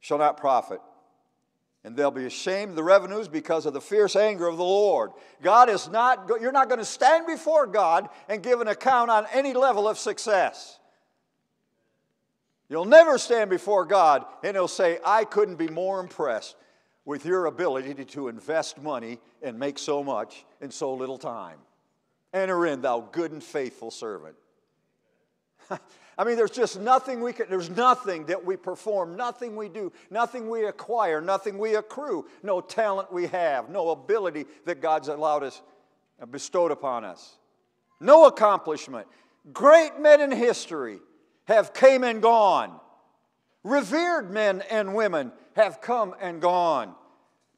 [0.00, 0.80] shall not profit.
[1.84, 5.10] And they'll be ashamed of the revenues because of the fierce anger of the Lord.
[5.42, 9.26] God is not, you're not going to stand before God and give an account on
[9.30, 10.78] any level of success.
[12.72, 16.56] You'll never stand before God and He'll say, I couldn't be more impressed
[17.04, 21.58] with your ability to invest money and make so much in so little time.
[22.32, 24.36] Enter in, thou good and faithful servant.
[25.70, 29.92] I mean, there's just nothing we can, there's nothing that we perform, nothing we do,
[30.10, 35.42] nothing we acquire, nothing we accrue, no talent we have, no ability that God's allowed
[35.42, 35.60] us,
[36.30, 37.36] bestowed upon us,
[38.00, 39.06] no accomplishment.
[39.52, 41.00] Great men in history
[41.44, 42.78] have came and gone.
[43.64, 46.94] Revered men and women have come and gone.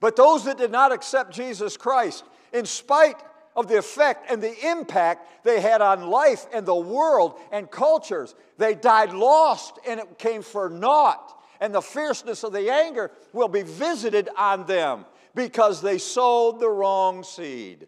[0.00, 3.16] But those that did not accept Jesus Christ, in spite
[3.56, 8.34] of the effect and the impact they had on life and the world and cultures,
[8.58, 11.40] they died lost and it came for naught.
[11.60, 16.68] And the fierceness of the anger will be visited on them because they sowed the
[16.68, 17.86] wrong seed.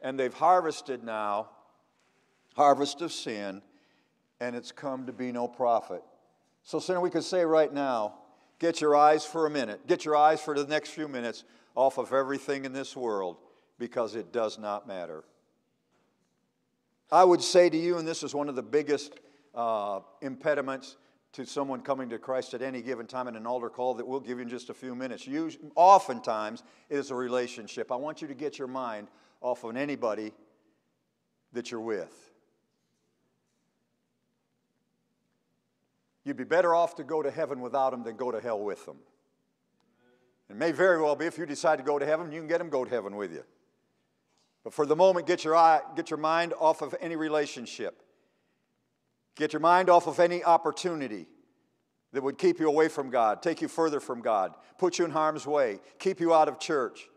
[0.00, 1.50] And they've harvested now,
[2.54, 3.62] harvest of sin,
[4.40, 6.02] and it's come to be no profit.
[6.62, 8.14] So, sinner, we could say right now,
[8.58, 11.44] get your eyes for a minute, get your eyes for the next few minutes
[11.74, 13.36] off of everything in this world
[13.78, 15.24] because it does not matter.
[17.10, 19.12] I would say to you, and this is one of the biggest
[19.54, 20.96] uh, impediments
[21.34, 24.20] to someone coming to Christ at any given time in an altar call that we'll
[24.20, 25.26] give you in just a few minutes.
[25.26, 27.92] Usually, oftentimes, it is a relationship.
[27.92, 29.08] I want you to get your mind
[29.40, 30.32] off of anybody
[31.52, 32.32] that you're with.
[36.26, 38.84] You'd be better off to go to heaven without them than go to hell with
[38.84, 38.96] them.
[40.50, 42.58] It may very well be if you decide to go to heaven, you can get
[42.58, 43.44] them go to heaven with you.
[44.64, 48.02] But for the moment, get your, eye, get your mind off of any relationship.
[49.36, 51.28] Get your mind off of any opportunity
[52.12, 55.12] that would keep you away from God, take you further from God, put you in
[55.12, 57.08] harm's way, keep you out of church.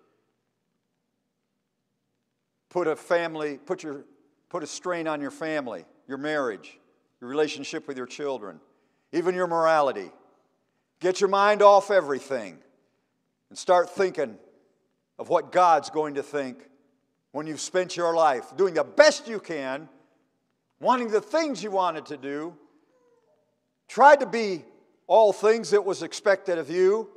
[2.69, 4.05] Put a family, put, your,
[4.49, 6.79] put a strain on your family, your marriage,
[7.19, 8.59] your relationship with your children,
[9.11, 10.11] even your morality.
[10.99, 12.57] Get your mind off everything
[13.49, 14.37] and start thinking
[15.17, 16.57] of what God's going to think
[17.31, 19.87] when you've spent your life doing the best you can,
[20.79, 22.55] wanting the things you wanted to do,
[23.87, 24.63] tried to be
[25.07, 27.09] all things that was expected of you.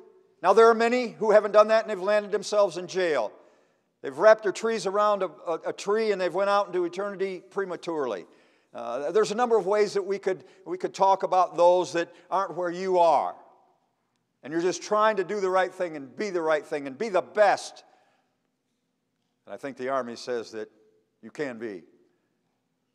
[0.43, 3.33] Now, there are many who haven't done that and they've landed themselves in jail.
[4.03, 7.43] They've wrapped their trees around a, a, a tree and they've went out into eternity
[7.51, 8.27] prematurely.
[8.75, 12.11] Uh, there's a number of ways that we could, we could talk about those that
[12.31, 13.35] aren't where you are.
[14.43, 16.97] And you're just trying to do the right thing and be the right thing and
[16.97, 17.85] be the best
[19.47, 20.71] and I think the Army says that
[21.21, 21.83] you can be.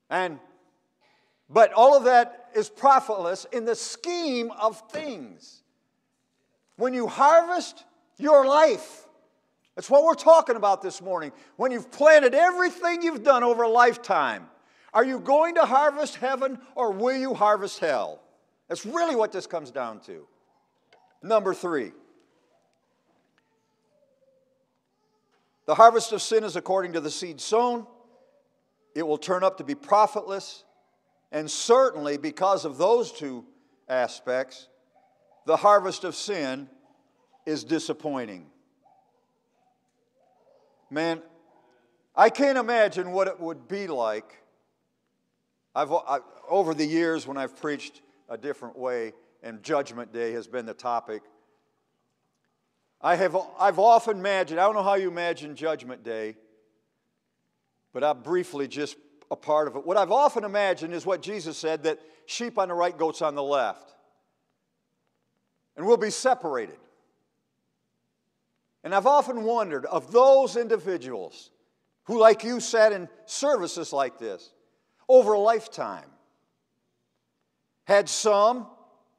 [0.10, 0.40] And
[1.50, 5.64] but all of that is profitless in the scheme of things.
[6.76, 7.86] When you harvest
[8.18, 9.06] your life,
[9.76, 11.32] that's what we're talking about this morning.
[11.56, 14.48] When you've planted everything you've done over a lifetime,
[14.98, 18.20] are you going to harvest heaven or will you harvest hell?
[18.68, 20.26] That's really what this comes down to.
[21.22, 21.92] Number three.
[25.68, 27.86] The harvest of sin is according to the seed sown.
[28.96, 30.64] It will turn up to be profitless.
[31.32, 33.46] And certainly, because of those two
[33.88, 34.68] aspects,
[35.46, 36.70] the harvest of sin
[37.46, 38.48] is disappointing.
[40.90, 41.22] Man,
[42.16, 44.42] I can't imagine what it would be like.
[45.78, 49.14] I've, I, over the years, when I've preached a different way,
[49.44, 51.22] and Judgment Day has been the topic,
[53.00, 56.36] I have, I've often imagined, I don't know how you imagine Judgment Day,
[57.94, 58.98] but I'm briefly just
[59.30, 59.86] a part of it.
[59.86, 63.36] What I've often imagined is what Jesus said that sheep on the right, goats on
[63.36, 63.94] the left.
[65.76, 66.80] And we'll be separated.
[68.84, 71.52] And I've often wondered of those individuals
[72.06, 74.54] who, like you, sat in services like this
[75.10, 76.10] over a lifetime,
[77.86, 78.68] had some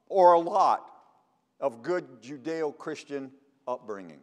[0.07, 0.85] or a lot
[1.59, 3.31] of good Judeo Christian
[3.67, 4.21] upbringing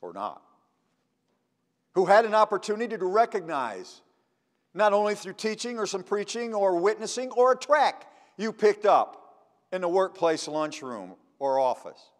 [0.00, 0.42] or not,
[1.94, 4.02] who had an opportunity to recognize,
[4.74, 9.46] not only through teaching or some preaching or witnessing or a track you picked up
[9.72, 12.10] in the workplace lunchroom or office.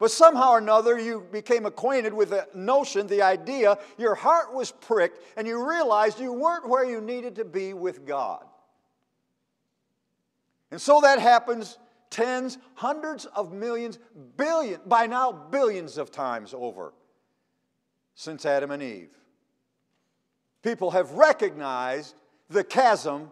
[0.00, 4.72] But somehow or another, you became acquainted with the notion, the idea, your heart was
[4.72, 8.42] pricked, and you realized you weren't where you needed to be with God.
[10.70, 13.98] And so that happens tens, hundreds of millions,
[14.38, 16.94] billion, by now billions of times over
[18.14, 19.10] since Adam and Eve.
[20.62, 22.14] People have recognized
[22.48, 23.30] the chasm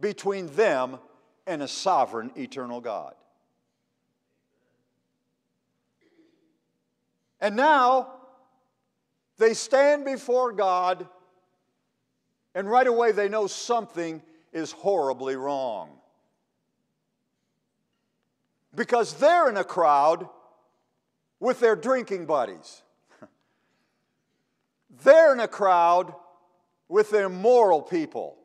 [0.00, 0.98] between them
[1.46, 3.14] and a sovereign eternal God.
[7.40, 8.12] And now
[9.38, 11.06] they stand before God,
[12.54, 14.22] and right away they know something
[14.52, 15.98] is horribly wrong
[18.74, 20.28] because they're in a crowd
[21.40, 22.82] with their drinking buddies.
[25.04, 26.14] they're in a crowd
[26.88, 28.36] with their immoral people.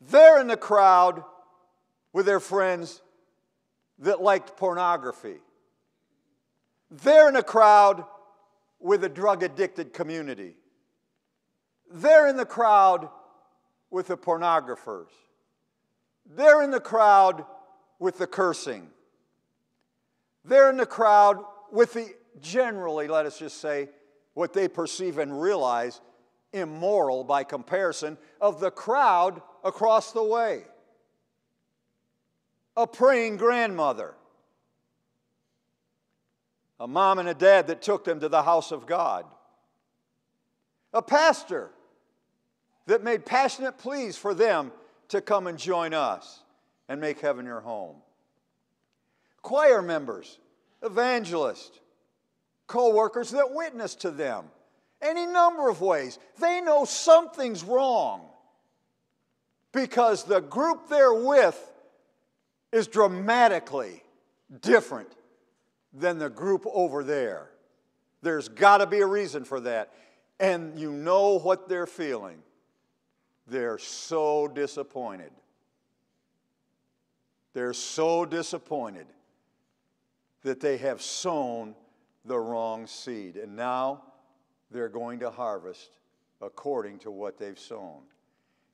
[0.00, 1.24] They're in the crowd
[2.12, 3.00] with their friends
[4.00, 5.38] that liked pornography.
[6.90, 8.04] They're in a crowd
[8.80, 10.56] with a drug addicted community.
[11.90, 13.08] They're in the crowd
[13.90, 15.08] with the pornographers.
[16.26, 17.44] They're in the crowd
[17.98, 18.90] with the cursing.
[20.44, 23.88] They're in the crowd with the generally, let us just say,
[24.34, 26.00] what they perceive and realize
[26.52, 30.62] immoral by comparison of the crowd across the way.
[32.76, 34.14] A praying grandmother,
[36.80, 39.24] a mom and a dad that took them to the house of God,
[40.92, 41.70] a pastor
[42.86, 44.72] that made passionate pleas for them
[45.08, 46.42] to come and join us
[46.88, 47.96] and make heaven your home.
[49.42, 50.38] Choir members,
[50.82, 51.80] evangelists,
[52.66, 54.44] co workers that witness to them.
[55.00, 56.18] Any number of ways.
[56.40, 58.22] They know something's wrong
[59.72, 61.58] because the group they're with
[62.72, 64.02] is dramatically
[64.60, 65.10] different
[65.92, 67.50] than the group over there.
[68.22, 69.92] There's got to be a reason for that.
[70.40, 72.38] And you know what they're feeling.
[73.46, 75.30] They're so disappointed.
[77.54, 79.06] They're so disappointed
[80.42, 81.74] that they have sown
[82.24, 83.36] the wrong seed.
[83.36, 84.02] And now
[84.70, 85.90] they're going to harvest
[86.40, 88.02] according to what they've sown.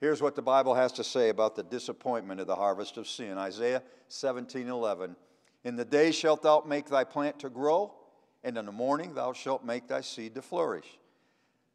[0.01, 3.39] Here's what the Bible has to say about the disappointment of the harvest of sin
[3.39, 5.17] Isaiah 17 11.
[5.65, 7.95] In the day shalt thou make thy plant to grow,
[8.43, 10.99] and in the morning thou shalt make thy seed to flourish.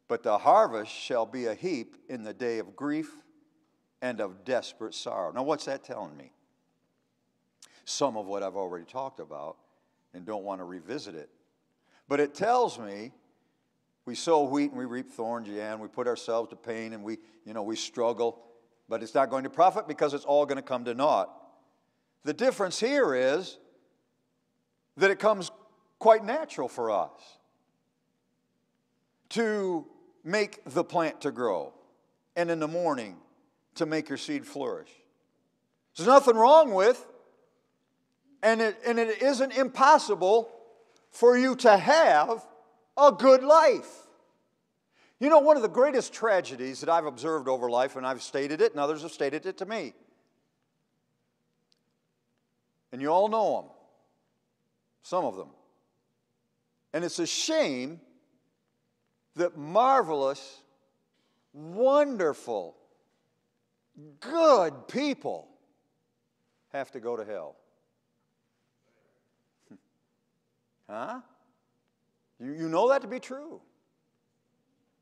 [0.08, 3.12] But the harvest shall be a heap in the day of grief
[4.02, 5.32] and of desperate sorrow.
[5.32, 6.32] Now, what's that telling me?
[7.86, 9.58] Some of what I've already talked about
[10.14, 11.30] and don't want to revisit it.
[12.08, 13.12] But it tells me
[14.06, 17.04] we sow wheat and we reap thorns, yeah, and we put ourselves to pain and
[17.04, 18.42] we, you know, we struggle,
[18.88, 21.30] but it's not going to profit because it's all going to come to naught.
[22.24, 23.58] The difference here is
[25.00, 25.50] that it comes
[25.98, 27.10] quite natural for us
[29.30, 29.86] to
[30.24, 31.74] make the plant to grow
[32.36, 33.18] and in the morning
[33.76, 34.90] to make your seed flourish.
[35.96, 37.06] There's nothing wrong with,
[38.44, 40.50] and it, and it isn't impossible
[41.12, 42.46] for you to have
[42.98, 43.90] a good life.
[45.20, 48.62] You know, one of the greatest tragedies that I've observed over life, and I've stated
[48.62, 49.94] it, and others have stated it to me,
[52.92, 53.72] and you all know them,
[55.04, 55.50] some of them.
[56.94, 58.00] And it's a shame
[59.36, 60.62] that marvelous,
[61.54, 62.76] wonderful,
[64.20, 65.48] good people
[66.74, 67.56] have to go to hell.
[70.90, 71.20] huh?
[72.40, 73.62] You, you know that to be true.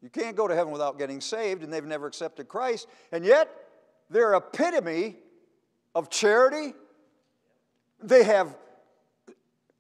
[0.02, 2.88] You can't go to heaven without getting saved, and they've never accepted Christ.
[3.12, 3.50] And yet,
[4.10, 5.16] they're epitome
[5.96, 6.74] of charity.
[8.02, 8.56] They have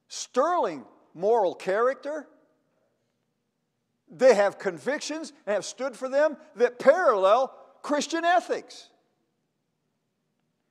[0.07, 2.27] sterling moral character.
[4.09, 8.89] They have convictions and have stood for them that parallel Christian ethics.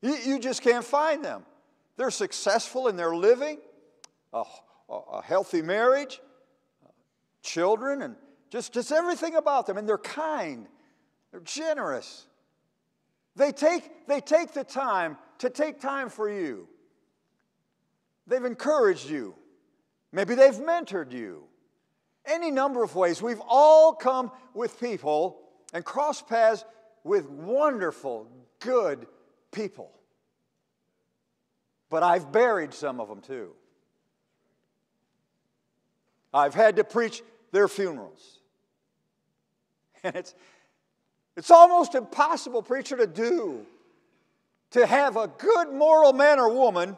[0.00, 1.44] You, you just can't find them.
[1.96, 3.58] They're successful in their living,
[4.32, 4.44] a,
[4.88, 6.20] a healthy marriage,
[7.42, 8.16] children, and
[8.50, 9.78] just, just everything about them.
[9.78, 10.66] And they're kind,
[11.30, 12.26] they're generous.
[13.34, 16.68] They take, they take the time to take time for you.
[18.26, 19.34] They've encouraged you.
[20.12, 21.44] Maybe they've mentored you.
[22.24, 23.22] Any number of ways.
[23.22, 25.40] We've all come with people
[25.72, 26.64] and crossed paths
[27.04, 28.28] with wonderful,
[28.60, 29.06] good
[29.52, 29.92] people.
[31.88, 33.52] But I've buried some of them too.
[36.34, 37.22] I've had to preach
[37.52, 38.32] their funerals.
[40.04, 40.36] And it's,
[41.36, 43.66] it's almost impossible, preacher, to do.
[44.72, 46.96] To have a good moral man or woman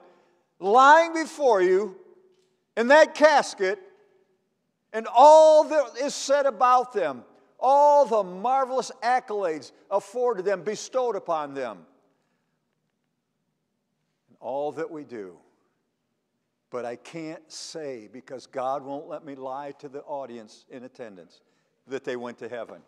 [0.58, 1.96] lying before you
[2.76, 3.78] in that casket
[4.92, 7.24] and all that is said about them,
[7.60, 11.78] all the marvelous accolades afforded them, bestowed upon them,
[14.28, 15.36] and all that we do.
[16.70, 21.40] But I can't say, because God won't let me lie to the audience in attendance,
[21.86, 22.82] that they went to heaven.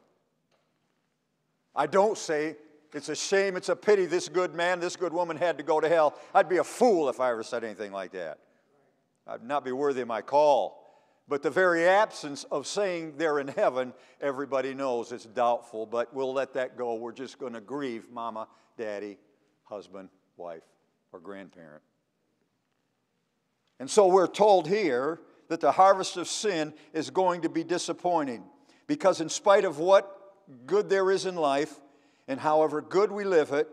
[1.75, 2.57] I don't say,
[2.93, 5.80] it's a shame, it's a pity this good man, this good woman had to go
[5.80, 6.14] to hell.
[6.34, 8.38] I'd be a fool if I ever said anything like that.
[9.26, 10.80] I'd not be worthy of my call.
[11.28, 16.32] But the very absence of saying they're in heaven, everybody knows it's doubtful, but we'll
[16.32, 16.95] let that go.
[16.95, 19.16] We're just going to grieve mama, daddy,
[19.62, 20.64] husband, wife,
[21.12, 21.82] or grandparent.
[23.78, 28.43] And so we're told here that the harvest of sin is going to be disappointing
[28.88, 30.16] because, in spite of what
[30.66, 31.80] good there is in life,
[32.31, 33.68] and however good we live it,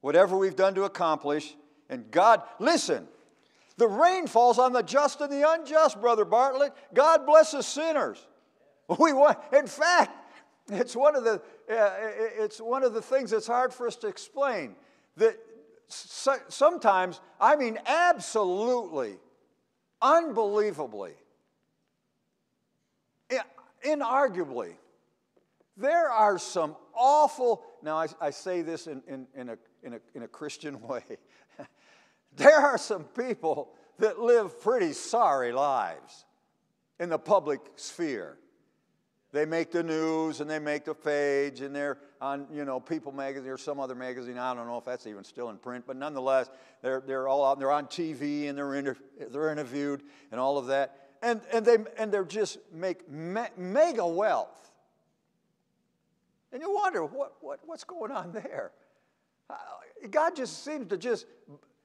[0.00, 1.54] whatever we've done to accomplish,
[1.90, 3.06] and God, listen,
[3.76, 6.72] the rain falls on the just and the unjust, Brother Bartlett.
[6.94, 8.26] God blesses sinners.
[8.98, 10.12] We want, in fact,
[10.68, 11.90] it's one of the, uh,
[12.38, 14.76] it's one of the things that's hard for us to explain.
[15.16, 15.38] That
[15.88, 19.14] so, sometimes, I mean, absolutely,
[20.02, 21.12] unbelievably,
[23.86, 24.74] inarguably,
[25.76, 30.00] there are some awful, now I, I say this in, in, in, a, in, a,
[30.14, 31.04] in a Christian way.
[32.36, 36.24] There are some people that live pretty sorry lives
[36.98, 38.38] in the public sphere.
[39.32, 43.10] They make the news and they make the page and they're on, you know, People
[43.12, 44.38] magazine or some other magazine.
[44.38, 46.48] I don't know if that's even still in print, but nonetheless,
[46.82, 47.58] they're, they're all out.
[47.58, 48.96] They're on TV and they're, inter,
[49.30, 51.08] they're interviewed and all of that.
[51.20, 54.70] And, and, they, and they're just make me, mega wealth.
[56.54, 58.70] And you wonder, what, what, what's going on there?
[59.50, 59.56] Uh,
[60.10, 61.26] God just seems to just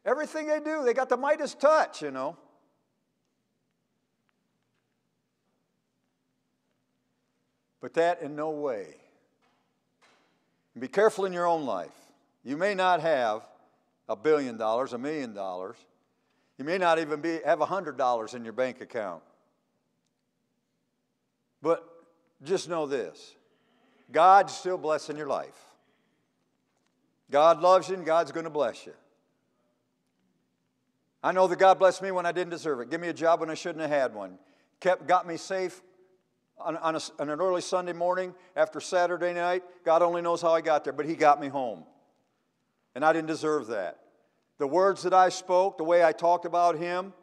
[0.06, 2.38] Everything they do, they got the Midas touch, you know.
[7.82, 8.96] But that in no way.
[10.78, 11.92] be careful in your own life.
[12.44, 13.48] You may not have
[14.08, 15.78] a billion dollars, a million dollars.
[16.58, 19.22] You may not even be, have a hundred dollars in your bank account.
[21.62, 21.88] But
[22.44, 23.36] just know this
[24.12, 25.60] God's still blessing your life.
[27.32, 28.94] God loves you and God's going to bless you.
[31.22, 32.90] I know that God blessed me when I didn't deserve it.
[32.90, 34.40] Give me a job when I shouldn't have had one.
[34.80, 35.82] Kept, got me safe
[36.58, 39.64] on, on, a, on an early Sunday morning after Saturday night.
[39.84, 41.84] God only knows how I got there, but He got me home.
[42.96, 44.00] And I didn't deserve that.
[44.58, 47.14] The words that I spoke, the way I talked about Him,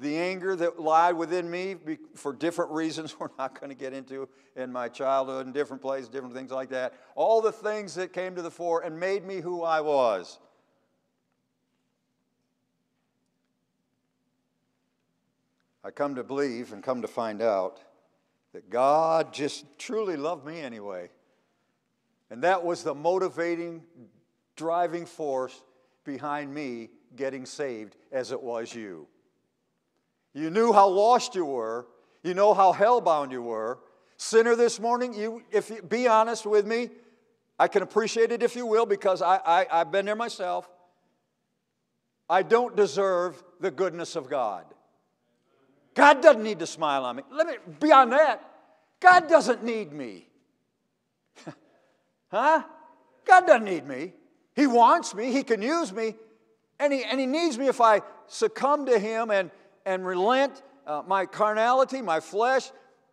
[0.00, 1.76] the anger that lied within me
[2.14, 6.08] for different reasons we're not going to get into in my childhood and different places,
[6.08, 6.94] different things like that.
[7.14, 10.38] All the things that came to the fore and made me who I was.
[15.84, 17.80] I come to believe and come to find out
[18.52, 21.08] that God just truly loved me anyway.
[22.30, 23.82] And that was the motivating,
[24.56, 25.62] driving force
[26.04, 29.06] behind me getting saved as it was you.
[30.34, 31.86] You knew how lost you were.
[32.22, 33.78] You know how hellbound you were.
[34.16, 36.90] Sinner this morning, you, if you, be honest with me,
[37.58, 40.68] I can appreciate it if you will because I, I, I've been there myself.
[42.28, 44.64] I don't deserve the goodness of God.
[45.94, 47.22] God doesn't need to smile on me.
[47.32, 48.44] Let me, beyond that,
[49.00, 50.28] God doesn't need me.
[52.30, 52.62] huh?
[53.24, 54.12] God doesn't need me.
[54.54, 56.14] He wants me, He can use me,
[56.78, 59.50] and He, and he needs me if I succumb to Him and,
[59.86, 62.70] and relent uh, my carnality, my flesh,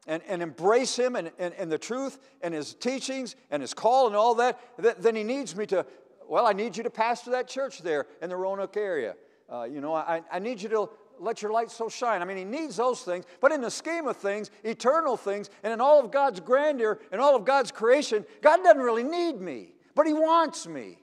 [0.07, 4.07] and, and embrace Him and, and, and the truth and His teachings and His call
[4.07, 4.59] and all that,
[4.99, 5.85] then He needs me to,
[6.27, 9.15] well, I need you to pastor that church there in the Roanoke area.
[9.51, 10.89] Uh, you know, I, I need you to
[11.19, 12.21] let your light so shine.
[12.21, 15.73] I mean, he needs those things, but in the scheme of things, eternal things, and
[15.73, 19.73] in all of God's grandeur and all of God's creation, God doesn't really need me,
[19.95, 20.99] but he wants me.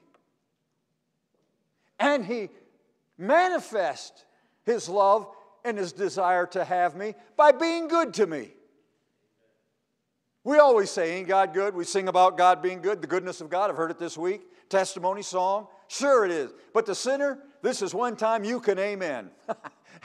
[1.99, 2.49] And he
[3.17, 4.25] manifests
[4.63, 5.27] his love
[5.65, 8.53] and his desire to have me by being good to me.
[10.43, 11.75] We always say, Ain't God good?
[11.75, 13.69] We sing about God being good, the goodness of God.
[13.69, 14.43] I've heard it this week.
[14.69, 15.67] Testimony song.
[15.87, 16.53] Sure, it is.
[16.73, 19.31] But the sinner, this is one time you can amen.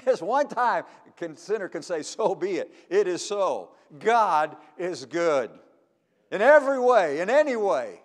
[0.06, 0.84] It's one time
[1.20, 2.72] a sinner can say, So be it.
[2.88, 3.72] It is so.
[3.98, 5.50] God is good
[6.30, 8.00] in every way, in any way.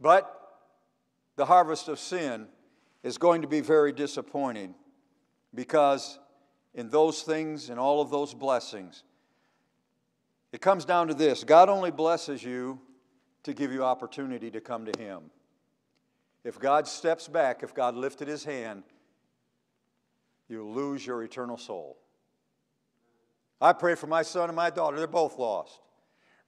[0.00, 0.38] But
[1.36, 2.48] the harvest of sin
[3.02, 4.74] is going to be very disappointing
[5.54, 6.18] because
[6.74, 9.04] in those things and all of those blessings,
[10.52, 12.80] it comes down to this God only blesses you
[13.42, 15.30] to give you opportunity to come to Him.
[16.44, 18.82] If God steps back, if God lifted His hand,
[20.48, 21.96] you lose your eternal soul.
[23.60, 24.96] I pray for my son and my daughter.
[24.96, 25.80] They're both lost.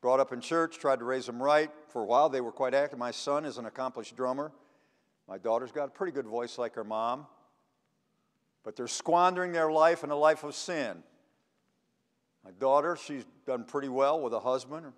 [0.00, 1.70] Brought up in church, tried to raise them right.
[1.88, 2.98] For a while, they were quite active.
[2.98, 4.52] My son is an accomplished drummer.
[5.28, 7.26] My daughter's got a pretty good voice like her mom.
[8.64, 11.02] But they're squandering their life in a life of sin.
[12.44, 14.92] My daughter, she's done pretty well with a husband,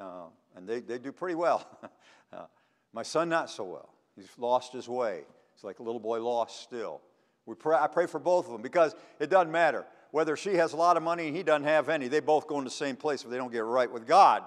[0.00, 0.24] uh,
[0.56, 1.66] and they, they do pretty well.
[2.32, 2.46] uh,
[2.92, 3.90] my son, not so well.
[4.16, 5.22] He's lost his way.
[5.54, 7.00] He's like a little boy lost still.
[7.46, 9.86] We pray, I pray for both of them because it doesn't matter.
[10.10, 12.58] Whether she has a lot of money and he doesn't have any, they both go
[12.58, 14.44] in the same place if they don't get right with God.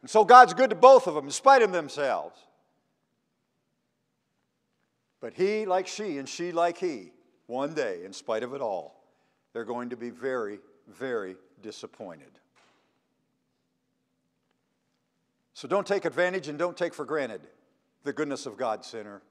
[0.00, 2.36] And so God's good to both of them in spite of themselves.
[5.20, 7.12] But he like she and she like he,
[7.46, 9.02] one day, in spite of it all,
[9.52, 12.30] they're going to be very, very disappointed.
[15.54, 17.42] So don't take advantage and don't take for granted
[18.04, 19.22] the goodness of God, sinner.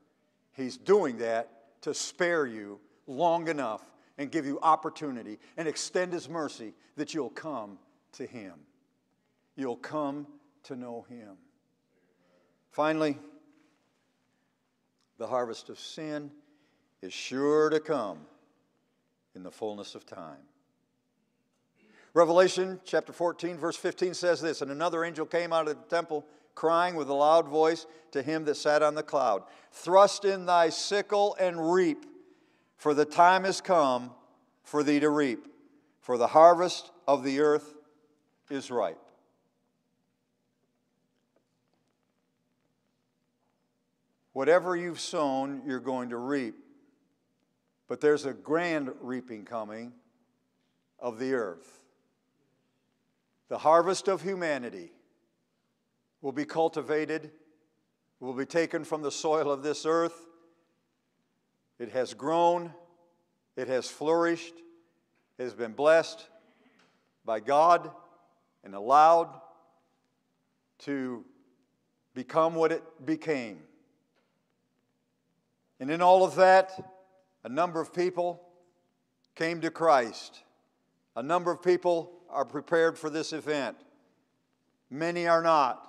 [0.53, 3.81] He's doing that to spare you long enough
[4.17, 7.79] and give you opportunity and extend His mercy that you'll come
[8.13, 8.53] to Him.
[9.55, 10.27] You'll come
[10.63, 11.37] to know Him.
[12.69, 13.17] Finally,
[15.17, 16.31] the harvest of sin
[17.01, 18.19] is sure to come
[19.35, 20.37] in the fullness of time.
[22.13, 26.25] Revelation chapter 14, verse 15 says this And another angel came out of the temple
[26.55, 30.69] crying with a loud voice to him that sat on the cloud Thrust in thy
[30.69, 32.05] sickle and reap,
[32.75, 34.11] for the time is come
[34.63, 35.47] for thee to reap,
[36.01, 37.73] for the harvest of the earth
[38.49, 38.97] is ripe.
[44.33, 46.55] Whatever you've sown, you're going to reap.
[47.91, 49.91] But there's a grand reaping coming
[50.97, 51.81] of the earth.
[53.49, 54.93] The harvest of humanity
[56.21, 57.31] will be cultivated,
[58.21, 60.15] will be taken from the soil of this earth.
[61.79, 62.73] It has grown,
[63.57, 64.55] it has flourished,
[65.37, 66.29] it has been blessed
[67.25, 67.91] by God
[68.63, 69.37] and allowed
[70.85, 71.25] to
[72.13, 73.59] become what it became.
[75.81, 76.90] And in all of that,
[77.43, 78.41] a number of people
[79.35, 80.43] came to Christ.
[81.15, 83.77] A number of people are prepared for this event.
[84.89, 85.87] Many are not,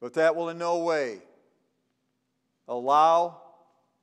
[0.00, 1.20] but that will in no way
[2.68, 3.40] allow,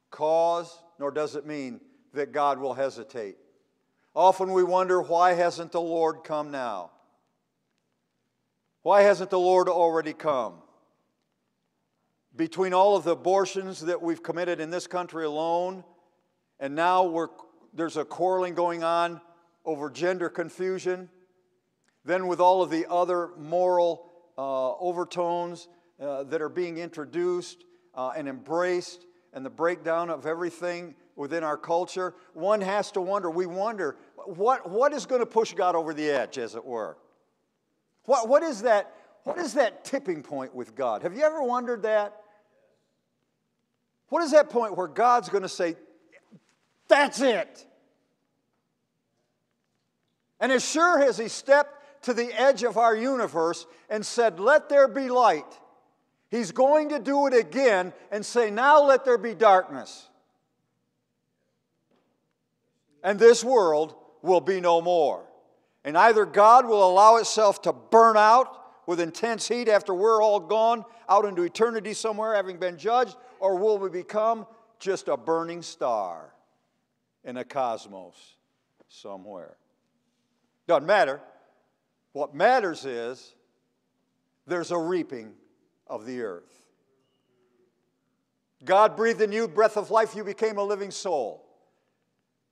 [0.09, 1.81] cause, nor does it mean
[2.13, 3.35] that God will hesitate.
[4.15, 6.91] Often we wonder why hasn't the Lord come now?
[8.83, 10.55] Why hasn't the Lord already come?
[12.35, 15.83] Between all of the abortions that we've committed in this country alone,
[16.63, 17.29] and now
[17.73, 19.19] there's a quarreling going on
[19.65, 21.09] over gender confusion,
[22.05, 25.67] then with all of the other moral uh, overtones
[25.99, 31.57] uh, that are being introduced uh, and embraced, and the breakdown of everything within our
[31.57, 35.93] culture, one has to wonder, we wonder, what, what is going to push God over
[35.93, 36.95] the edge, as it were?
[38.05, 38.95] What, what, is that,
[39.25, 41.03] what is that tipping point with God?
[41.03, 42.21] Have you ever wondered that?
[44.07, 45.75] What is that point where God's going to say,
[46.93, 47.65] That's it?
[50.39, 54.69] And as sure as He stepped to the edge of our universe and said, Let
[54.69, 55.59] there be light,
[56.29, 60.07] He's going to do it again and say, Now let there be darkness.
[63.03, 65.25] And this world will be no more.
[65.83, 70.39] And either God will allow itself to burn out with intense heat after we're all
[70.39, 74.45] gone out into eternity somewhere having been judged, or will we become
[74.77, 76.32] just a burning star
[77.23, 78.15] in a cosmos
[78.87, 79.57] somewhere?
[80.67, 81.21] Doesn't matter.
[82.13, 83.33] What matters is
[84.45, 85.33] there's a reaping
[85.87, 86.63] of the earth.
[88.63, 91.43] God breathed in you breath of life, you became a living soul.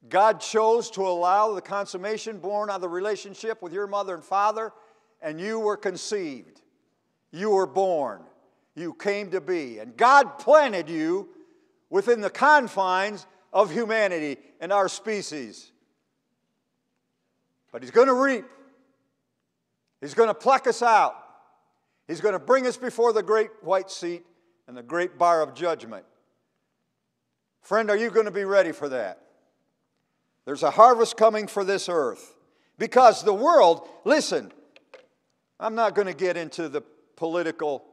[0.09, 4.23] God chose to allow the consummation born out of the relationship with your mother and
[4.23, 4.73] father,
[5.21, 6.61] and you were conceived.
[7.31, 8.23] You were born.
[8.75, 9.79] You came to be.
[9.79, 11.29] And God planted you
[11.89, 15.71] within the confines of humanity and our species.
[17.71, 18.45] But He's going to reap,
[19.99, 21.15] He's going to pluck us out,
[22.07, 24.25] He's going to bring us before the great white seat
[24.67, 26.05] and the great bar of judgment.
[27.61, 29.21] Friend, are you going to be ready for that?
[30.45, 32.35] There's a harvest coming for this earth.
[32.77, 34.51] Because the world, listen,
[35.59, 36.81] I'm not going to get into the
[37.15, 37.85] political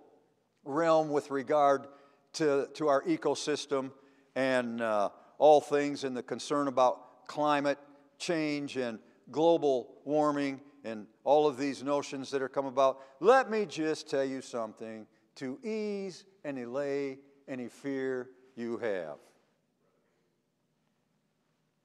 [0.65, 1.87] realm with regard
[2.35, 3.91] to, to our ecosystem
[4.35, 7.79] and uh, all things and the concern about climate
[8.19, 8.99] change and
[9.31, 12.99] global warming and all of these notions that are come about.
[13.21, 19.19] Let me just tell you something to ease and allay any fear you have.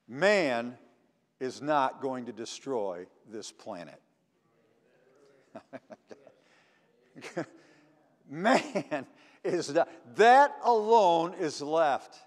[0.07, 0.77] Man
[1.39, 4.01] is not going to destroy this planet.
[8.29, 9.05] Man
[9.43, 12.17] is not, that alone is left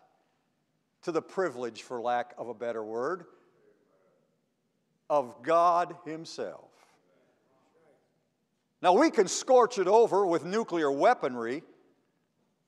[1.07, 3.26] to the privilege, for lack of a better word,
[5.09, 6.72] of God Himself.
[8.82, 11.62] Now, we can scorch it over with nuclear weaponry.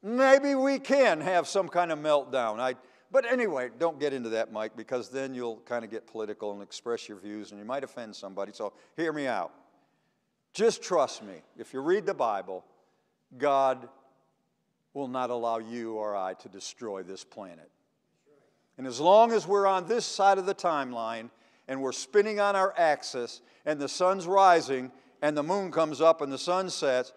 [0.05, 2.61] Maybe we can have some kind of meltdown.
[2.61, 2.77] I,
[3.11, 6.63] but anyway, don't get into that, Mike, because then you'll kind of get political and
[6.63, 8.53] express your views and you might offend somebody.
[8.55, 9.53] So hear me out.
[10.53, 11.43] Just trust me.
[11.59, 12.65] If you read the Bible,
[13.37, 13.89] God
[14.95, 17.69] will not allow you or I to destroy this planet.
[18.79, 21.31] And as long as we're on this side of the timeline
[21.67, 26.23] and we're spinning on our axis and the sun's rising and the moon comes up
[26.23, 27.13] and the sun sets,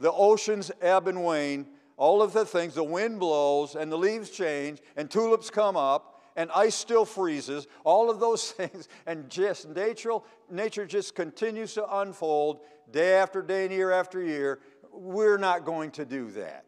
[0.00, 4.30] the oceans ebb and wane, all of the things, the wind blows and the leaves
[4.30, 9.68] change and tulips come up and ice still freezes, all of those things, and just
[9.68, 10.18] nature,
[10.50, 14.58] nature just continues to unfold day after day and year after year.
[14.92, 16.64] We're not going to do that.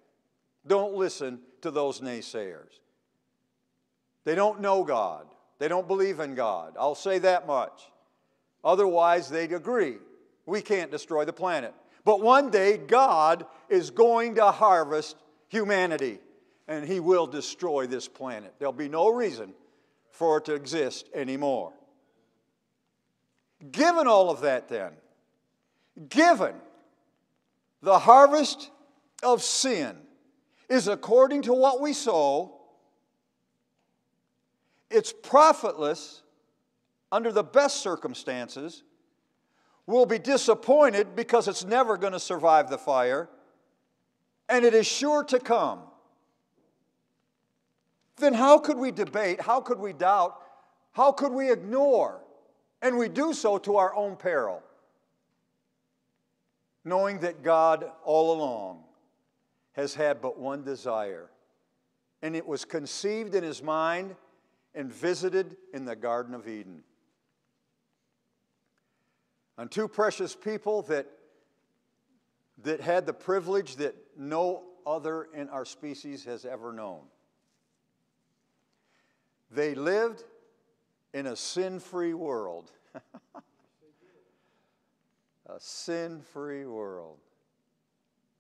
[0.67, 2.79] Don't listen to those naysayers.
[4.29, 5.27] They don't know God.
[5.59, 6.75] They don't believe in God.
[6.79, 7.91] I'll say that much.
[8.63, 9.97] Otherwise, they'd agree.
[10.45, 11.73] We can't destroy the planet.
[12.05, 15.17] But one day, God is going to harvest
[15.49, 16.19] humanity
[16.67, 18.53] and He will destroy this planet.
[18.59, 19.55] There'll be no reason
[20.11, 21.73] for it to exist anymore.
[23.73, 24.93] Given all of that, then,
[26.11, 26.55] given
[27.81, 28.71] the harvest
[29.23, 29.97] of sin
[30.69, 32.58] is according to what we sow,
[34.91, 36.23] it's profitless
[37.11, 38.83] under the best circumstances
[39.89, 43.27] We'll be disappointed because it's never going to survive the fire,
[44.47, 45.81] and it is sure to come,
[48.19, 49.41] then how could we debate?
[49.41, 50.43] How could we doubt?
[50.93, 52.21] How could we ignore?
[52.83, 54.63] And we do so to our own peril,
[56.85, 58.85] knowing that God all along
[59.73, 61.31] has had but one desire,
[62.21, 64.17] and it was conceived in his mind
[64.75, 66.83] and visited in the Garden of Eden.
[69.57, 71.07] on two precious people that,
[72.63, 77.01] that had the privilege that no other in our species has ever known.
[79.51, 80.23] They lived
[81.13, 82.71] in a sin free world.
[85.47, 87.19] a sin free world.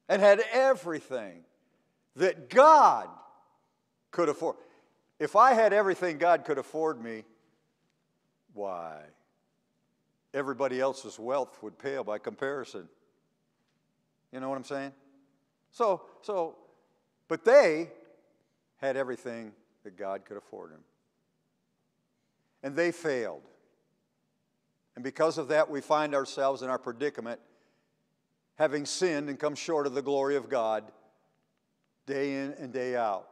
[0.08, 1.44] And had everything
[2.16, 3.08] that God
[4.10, 4.56] could afford.
[5.18, 7.24] If I had everything God could afford me,
[8.54, 9.00] why?
[10.32, 12.88] Everybody else's wealth would pale by comparison.
[14.32, 14.92] You know what I'm saying?
[15.72, 16.56] So, so,
[17.28, 17.90] but they
[18.78, 19.52] had everything
[19.84, 20.80] that God could afford them.
[22.62, 23.42] And they failed.
[24.94, 27.40] And because of that, we find ourselves in our predicament,
[28.56, 30.84] having sinned and come short of the glory of God
[32.06, 33.28] day in and day out.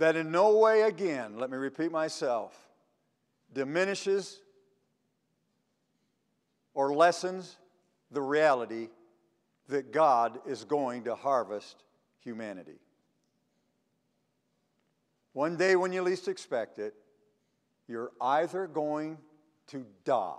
[0.00, 2.56] That in no way, again, let me repeat myself,
[3.52, 4.40] diminishes
[6.72, 7.58] or lessens
[8.10, 8.88] the reality
[9.68, 11.84] that God is going to harvest
[12.20, 12.78] humanity.
[15.34, 16.94] One day, when you least expect it,
[17.86, 19.18] you're either going
[19.66, 20.34] to die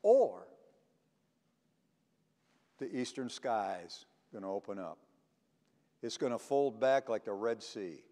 [0.00, 0.46] or
[2.78, 5.03] the eastern skies going to open up.
[6.04, 8.02] It's going to fold back like the Red Sea.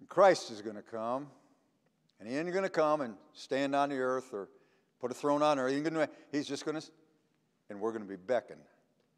[0.00, 1.28] And Christ is going to come,
[2.18, 4.48] and he ain't going to come and stand on the earth or
[5.00, 6.10] put a throne on earth.
[6.32, 6.86] He's just going to,
[7.70, 8.58] and we're going to be beckoned.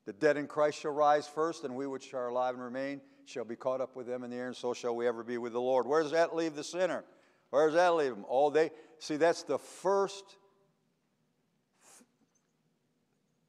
[0.04, 3.46] The dead in Christ shall rise first, and we which are alive and remain shall
[3.46, 5.54] be caught up with them in the air, and so shall we ever be with
[5.54, 5.86] the Lord.
[5.86, 7.04] Where does that leave the sinner?
[7.48, 8.26] Where does that leave him?
[8.28, 10.24] Oh, they see that's the first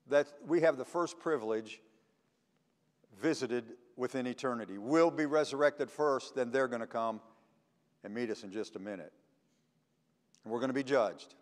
[0.07, 1.81] that we have the first privilege
[3.21, 4.77] visited within eternity.
[4.77, 7.21] We'll be resurrected first, then they're going to come
[8.03, 9.13] and meet us in just a minute.
[10.43, 11.35] And we're going to be judged.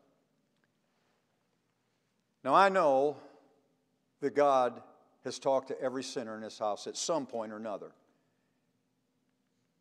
[2.43, 3.17] Now, I know
[4.21, 4.81] that God
[5.23, 7.91] has talked to every sinner in this house at some point or another.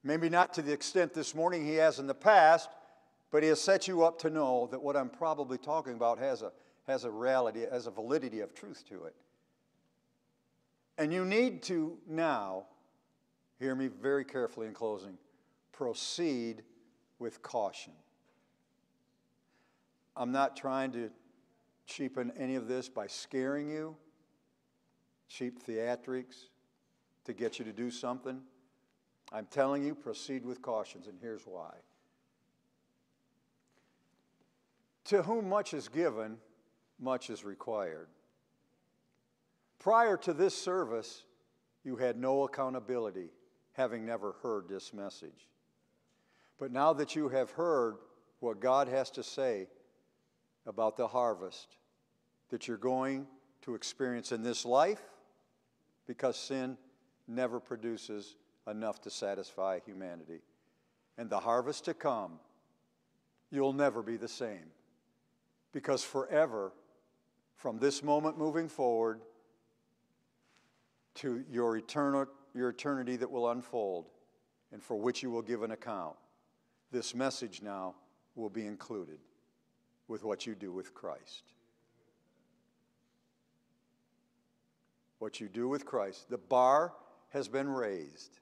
[0.05, 2.69] Maybe not to the extent this morning he has in the past,
[3.31, 6.43] but he has set you up to know that what I'm probably talking about has
[6.43, 6.53] a,
[6.87, 9.15] has a reality, has a validity of truth to it.
[10.99, 12.65] And you need to now,
[13.59, 15.17] hear me very carefully in closing,
[15.73, 16.63] proceed
[17.19, 17.93] with caution.
[20.17, 21.11] I'm not trying to
[21.87, 23.97] cheapen any of this by scaring you,
[25.29, 26.49] cheap theatrics
[27.25, 28.41] to get you to do something.
[29.33, 31.73] I'm telling you, proceed with cautions, and here's why.
[35.07, 36.37] To whom much is given,
[37.01, 38.09] much is required.
[39.83, 41.25] Prior to this service,
[41.83, 43.31] you had no accountability,
[43.73, 45.49] having never heard this message.
[46.57, 47.97] But now that you have heard
[48.39, 49.67] what God has to say
[50.67, 51.79] about the harvest
[52.51, 53.27] that you're going
[53.63, 55.03] to experience in this life,
[56.07, 56.79] because sin
[57.27, 58.37] never produces
[58.69, 60.43] enough to satisfy humanity.
[61.19, 62.39] And the harvest to come,
[63.51, 64.71] you'll never be the same.
[65.73, 66.73] Because forever,
[67.57, 69.23] from this moment moving forward
[71.17, 74.07] to your, eternal, your eternity that will unfold
[74.73, 76.17] and for which you will give an account,
[76.91, 77.95] this message now
[78.35, 79.19] will be included
[80.09, 81.45] with what you do with Christ.
[85.19, 86.29] What you do with Christ.
[86.31, 86.93] The bar
[87.31, 88.39] has been raised.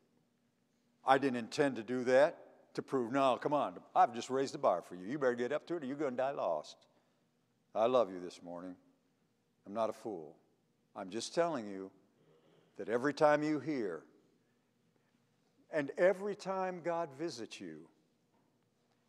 [1.07, 2.39] I didn't intend to do that
[2.75, 5.07] to prove, no, come on, I've just raised the bar for you.
[5.07, 6.77] You better get up to it or you're going to die lost.
[7.75, 8.75] I love you this morning.
[9.67, 10.37] I'm not a fool.
[10.97, 11.91] I'm just telling you
[12.77, 14.03] that every time you hear,
[15.73, 17.89] and every time God visits you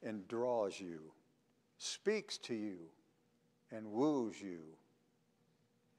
[0.03, 0.99] and draws you,
[1.77, 2.77] speaks to you
[3.71, 4.59] and woos you,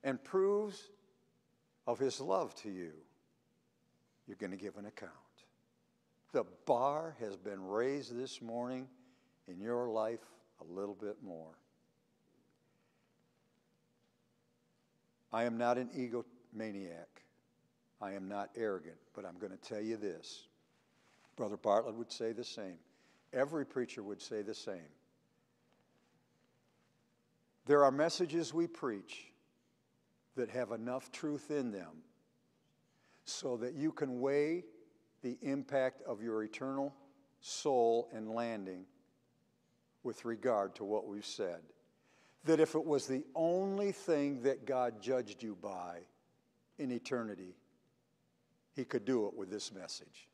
[0.05, 0.91] and proves
[1.87, 2.93] of his love to you,
[4.27, 5.11] you're going to give an account.
[6.33, 8.89] The bar has been raised this morning
[9.49, 10.21] in your life
[10.61, 11.59] a little bit more.
[15.33, 17.22] I am not an egomaniac.
[18.03, 20.49] I am not arrogant, but I'm going to tell you this.
[21.37, 22.79] Brother Bartlett would say the same.
[23.33, 24.91] Every preacher would say the same.
[27.65, 29.27] There are messages we preach
[30.35, 32.03] that have enough truth in them
[33.25, 34.65] so that you can weigh
[35.23, 36.93] the impact of your eternal
[37.41, 38.85] soul and landing
[40.03, 41.61] with regard to what we've said.
[42.45, 45.99] That if it was the only thing that God judged you by
[46.79, 47.55] in eternity,
[48.75, 50.29] He could do it with this message.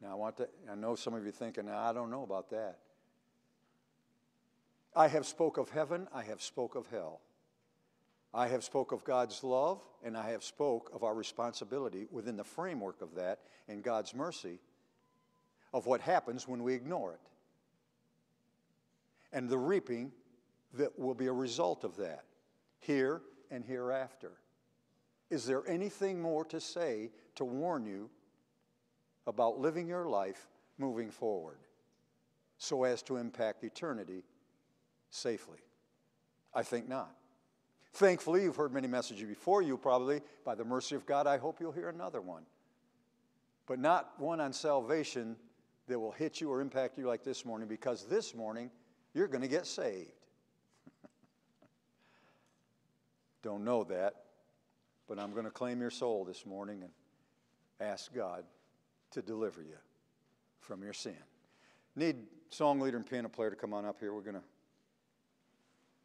[0.00, 2.78] Now, I want to, I know some of you thinking, I don't know about that.
[4.94, 7.20] I have spoke of heaven, I have spoke of hell.
[8.32, 12.44] I have spoke of God's love, and I have spoke of our responsibility within the
[12.44, 14.60] framework of that and God's mercy
[15.72, 17.20] of what happens when we ignore it.
[19.32, 20.12] And the reaping
[20.74, 22.24] that will be a result of that,
[22.80, 24.32] here and hereafter.
[25.30, 28.08] Is there anything more to say to warn you
[29.26, 30.48] about living your life
[30.78, 31.58] moving forward
[32.56, 34.24] so as to impact eternity
[35.10, 35.58] safely?
[36.54, 37.14] I think not.
[37.92, 40.20] Thankfully, you've heard many messages before you, probably.
[40.44, 42.44] By the mercy of God, I hope you'll hear another one.
[43.66, 45.36] But not one on salvation
[45.88, 48.70] that will hit you or impact you like this morning, because this morning
[49.14, 50.12] you're going to get saved.
[53.42, 54.14] Don't know that,
[55.08, 56.90] but I'm going to claim your soul this morning and
[57.80, 58.44] ask God
[59.12, 59.76] to deliver you
[60.60, 61.16] from your sin.
[61.96, 62.16] Need
[62.50, 64.12] song leader and piano player to come on up here.
[64.12, 64.42] We're going to,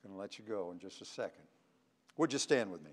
[0.03, 1.43] going to let you go in just a second.
[2.17, 2.91] Would you stand with me?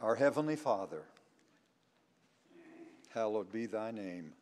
[0.00, 1.02] Our Heavenly Father,
[3.08, 4.34] hallowed be thy name.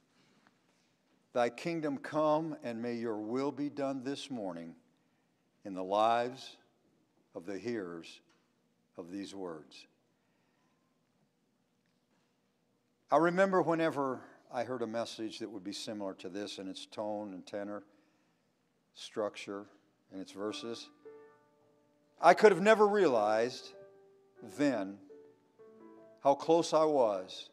[1.33, 4.75] Thy kingdom come, and may your will be done this morning
[5.65, 6.57] in the lives
[7.35, 8.21] of the hearers
[8.97, 9.87] of these words.
[13.11, 14.21] I remember whenever
[14.53, 17.83] I heard a message that would be similar to this in its tone and tenor,
[18.95, 19.67] structure,
[20.13, 20.89] and its verses,
[22.21, 23.73] I could have never realized
[24.57, 24.99] then
[26.23, 27.51] how close I was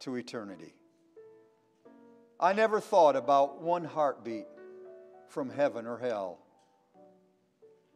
[0.00, 0.74] to eternity.
[2.40, 4.46] I never thought about one heartbeat
[5.28, 6.38] from heaven or hell.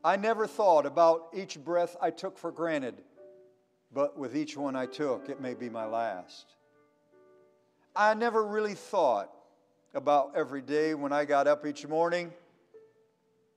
[0.05, 3.03] I never thought about each breath I took for granted,
[3.93, 6.57] but with each one I took, it may be my last.
[7.95, 9.31] I never really thought
[9.95, 12.33] about every day when I got up each morning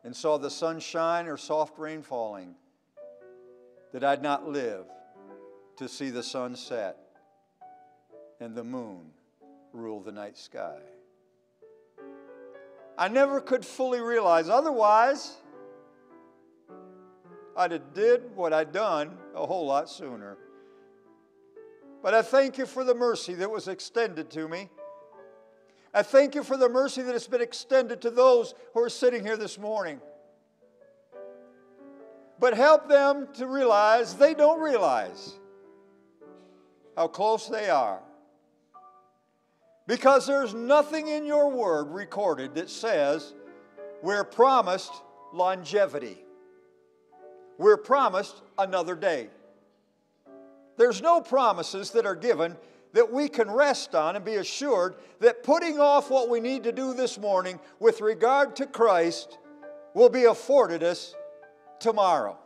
[0.03, 2.53] and saw the sunshine or soft rain falling
[3.91, 4.85] that I'd not live
[5.77, 6.97] to see the sun set
[8.39, 9.11] and the moon
[9.73, 10.77] rule the night sky.
[12.97, 15.37] I never could fully realize otherwise
[17.55, 20.37] I'd have did what I'd done a whole lot sooner.
[22.03, 24.69] But I thank you for the mercy that was extended to me.
[25.93, 29.23] I thank you for the mercy that has been extended to those who are sitting
[29.23, 30.01] here this morning.
[32.37, 35.39] But help them to realize they don't realize
[36.97, 38.01] how close they are
[39.87, 43.33] because there's nothing in your word recorded that says
[44.01, 44.91] we're promised
[45.33, 46.24] longevity.
[47.57, 49.29] We're promised another day.
[50.77, 52.57] There's no promises that are given
[52.93, 56.71] that we can rest on and be assured that putting off what we need to
[56.71, 59.37] do this morning with regard to Christ
[59.93, 61.13] will be afforded us
[61.79, 62.37] tomorrow.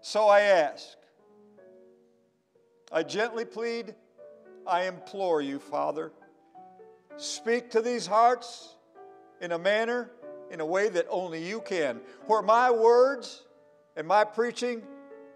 [0.00, 0.96] So I ask,
[2.90, 3.94] I gently plead
[4.66, 6.12] I implore you, Father,
[7.16, 8.76] speak to these hearts
[9.40, 10.10] in a manner,
[10.52, 12.00] in a way that only you can.
[12.26, 13.42] Where my words
[13.96, 14.82] and my preaching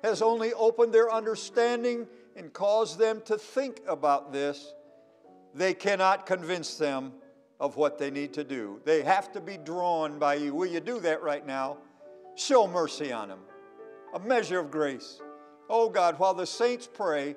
[0.05, 2.07] has only opened their understanding
[2.37, 4.73] and caused them to think about this,
[5.55, 7.13] they cannot convince them
[7.59, 8.81] of what they need to do.
[8.85, 10.55] They have to be drawn by you.
[10.55, 11.79] Will you do that right now?
[12.37, 13.41] Show mercy on them,
[14.15, 15.21] a measure of grace.
[15.69, 17.35] Oh God, while the saints pray,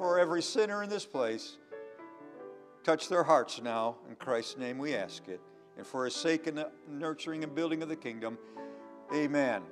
[0.00, 1.58] for every sinner in this place.
[2.84, 3.96] Touch their hearts now.
[4.08, 5.42] In Christ's name we ask it.
[5.80, 8.36] And for his sake in the nurturing and building of the kingdom,
[9.14, 9.62] amen.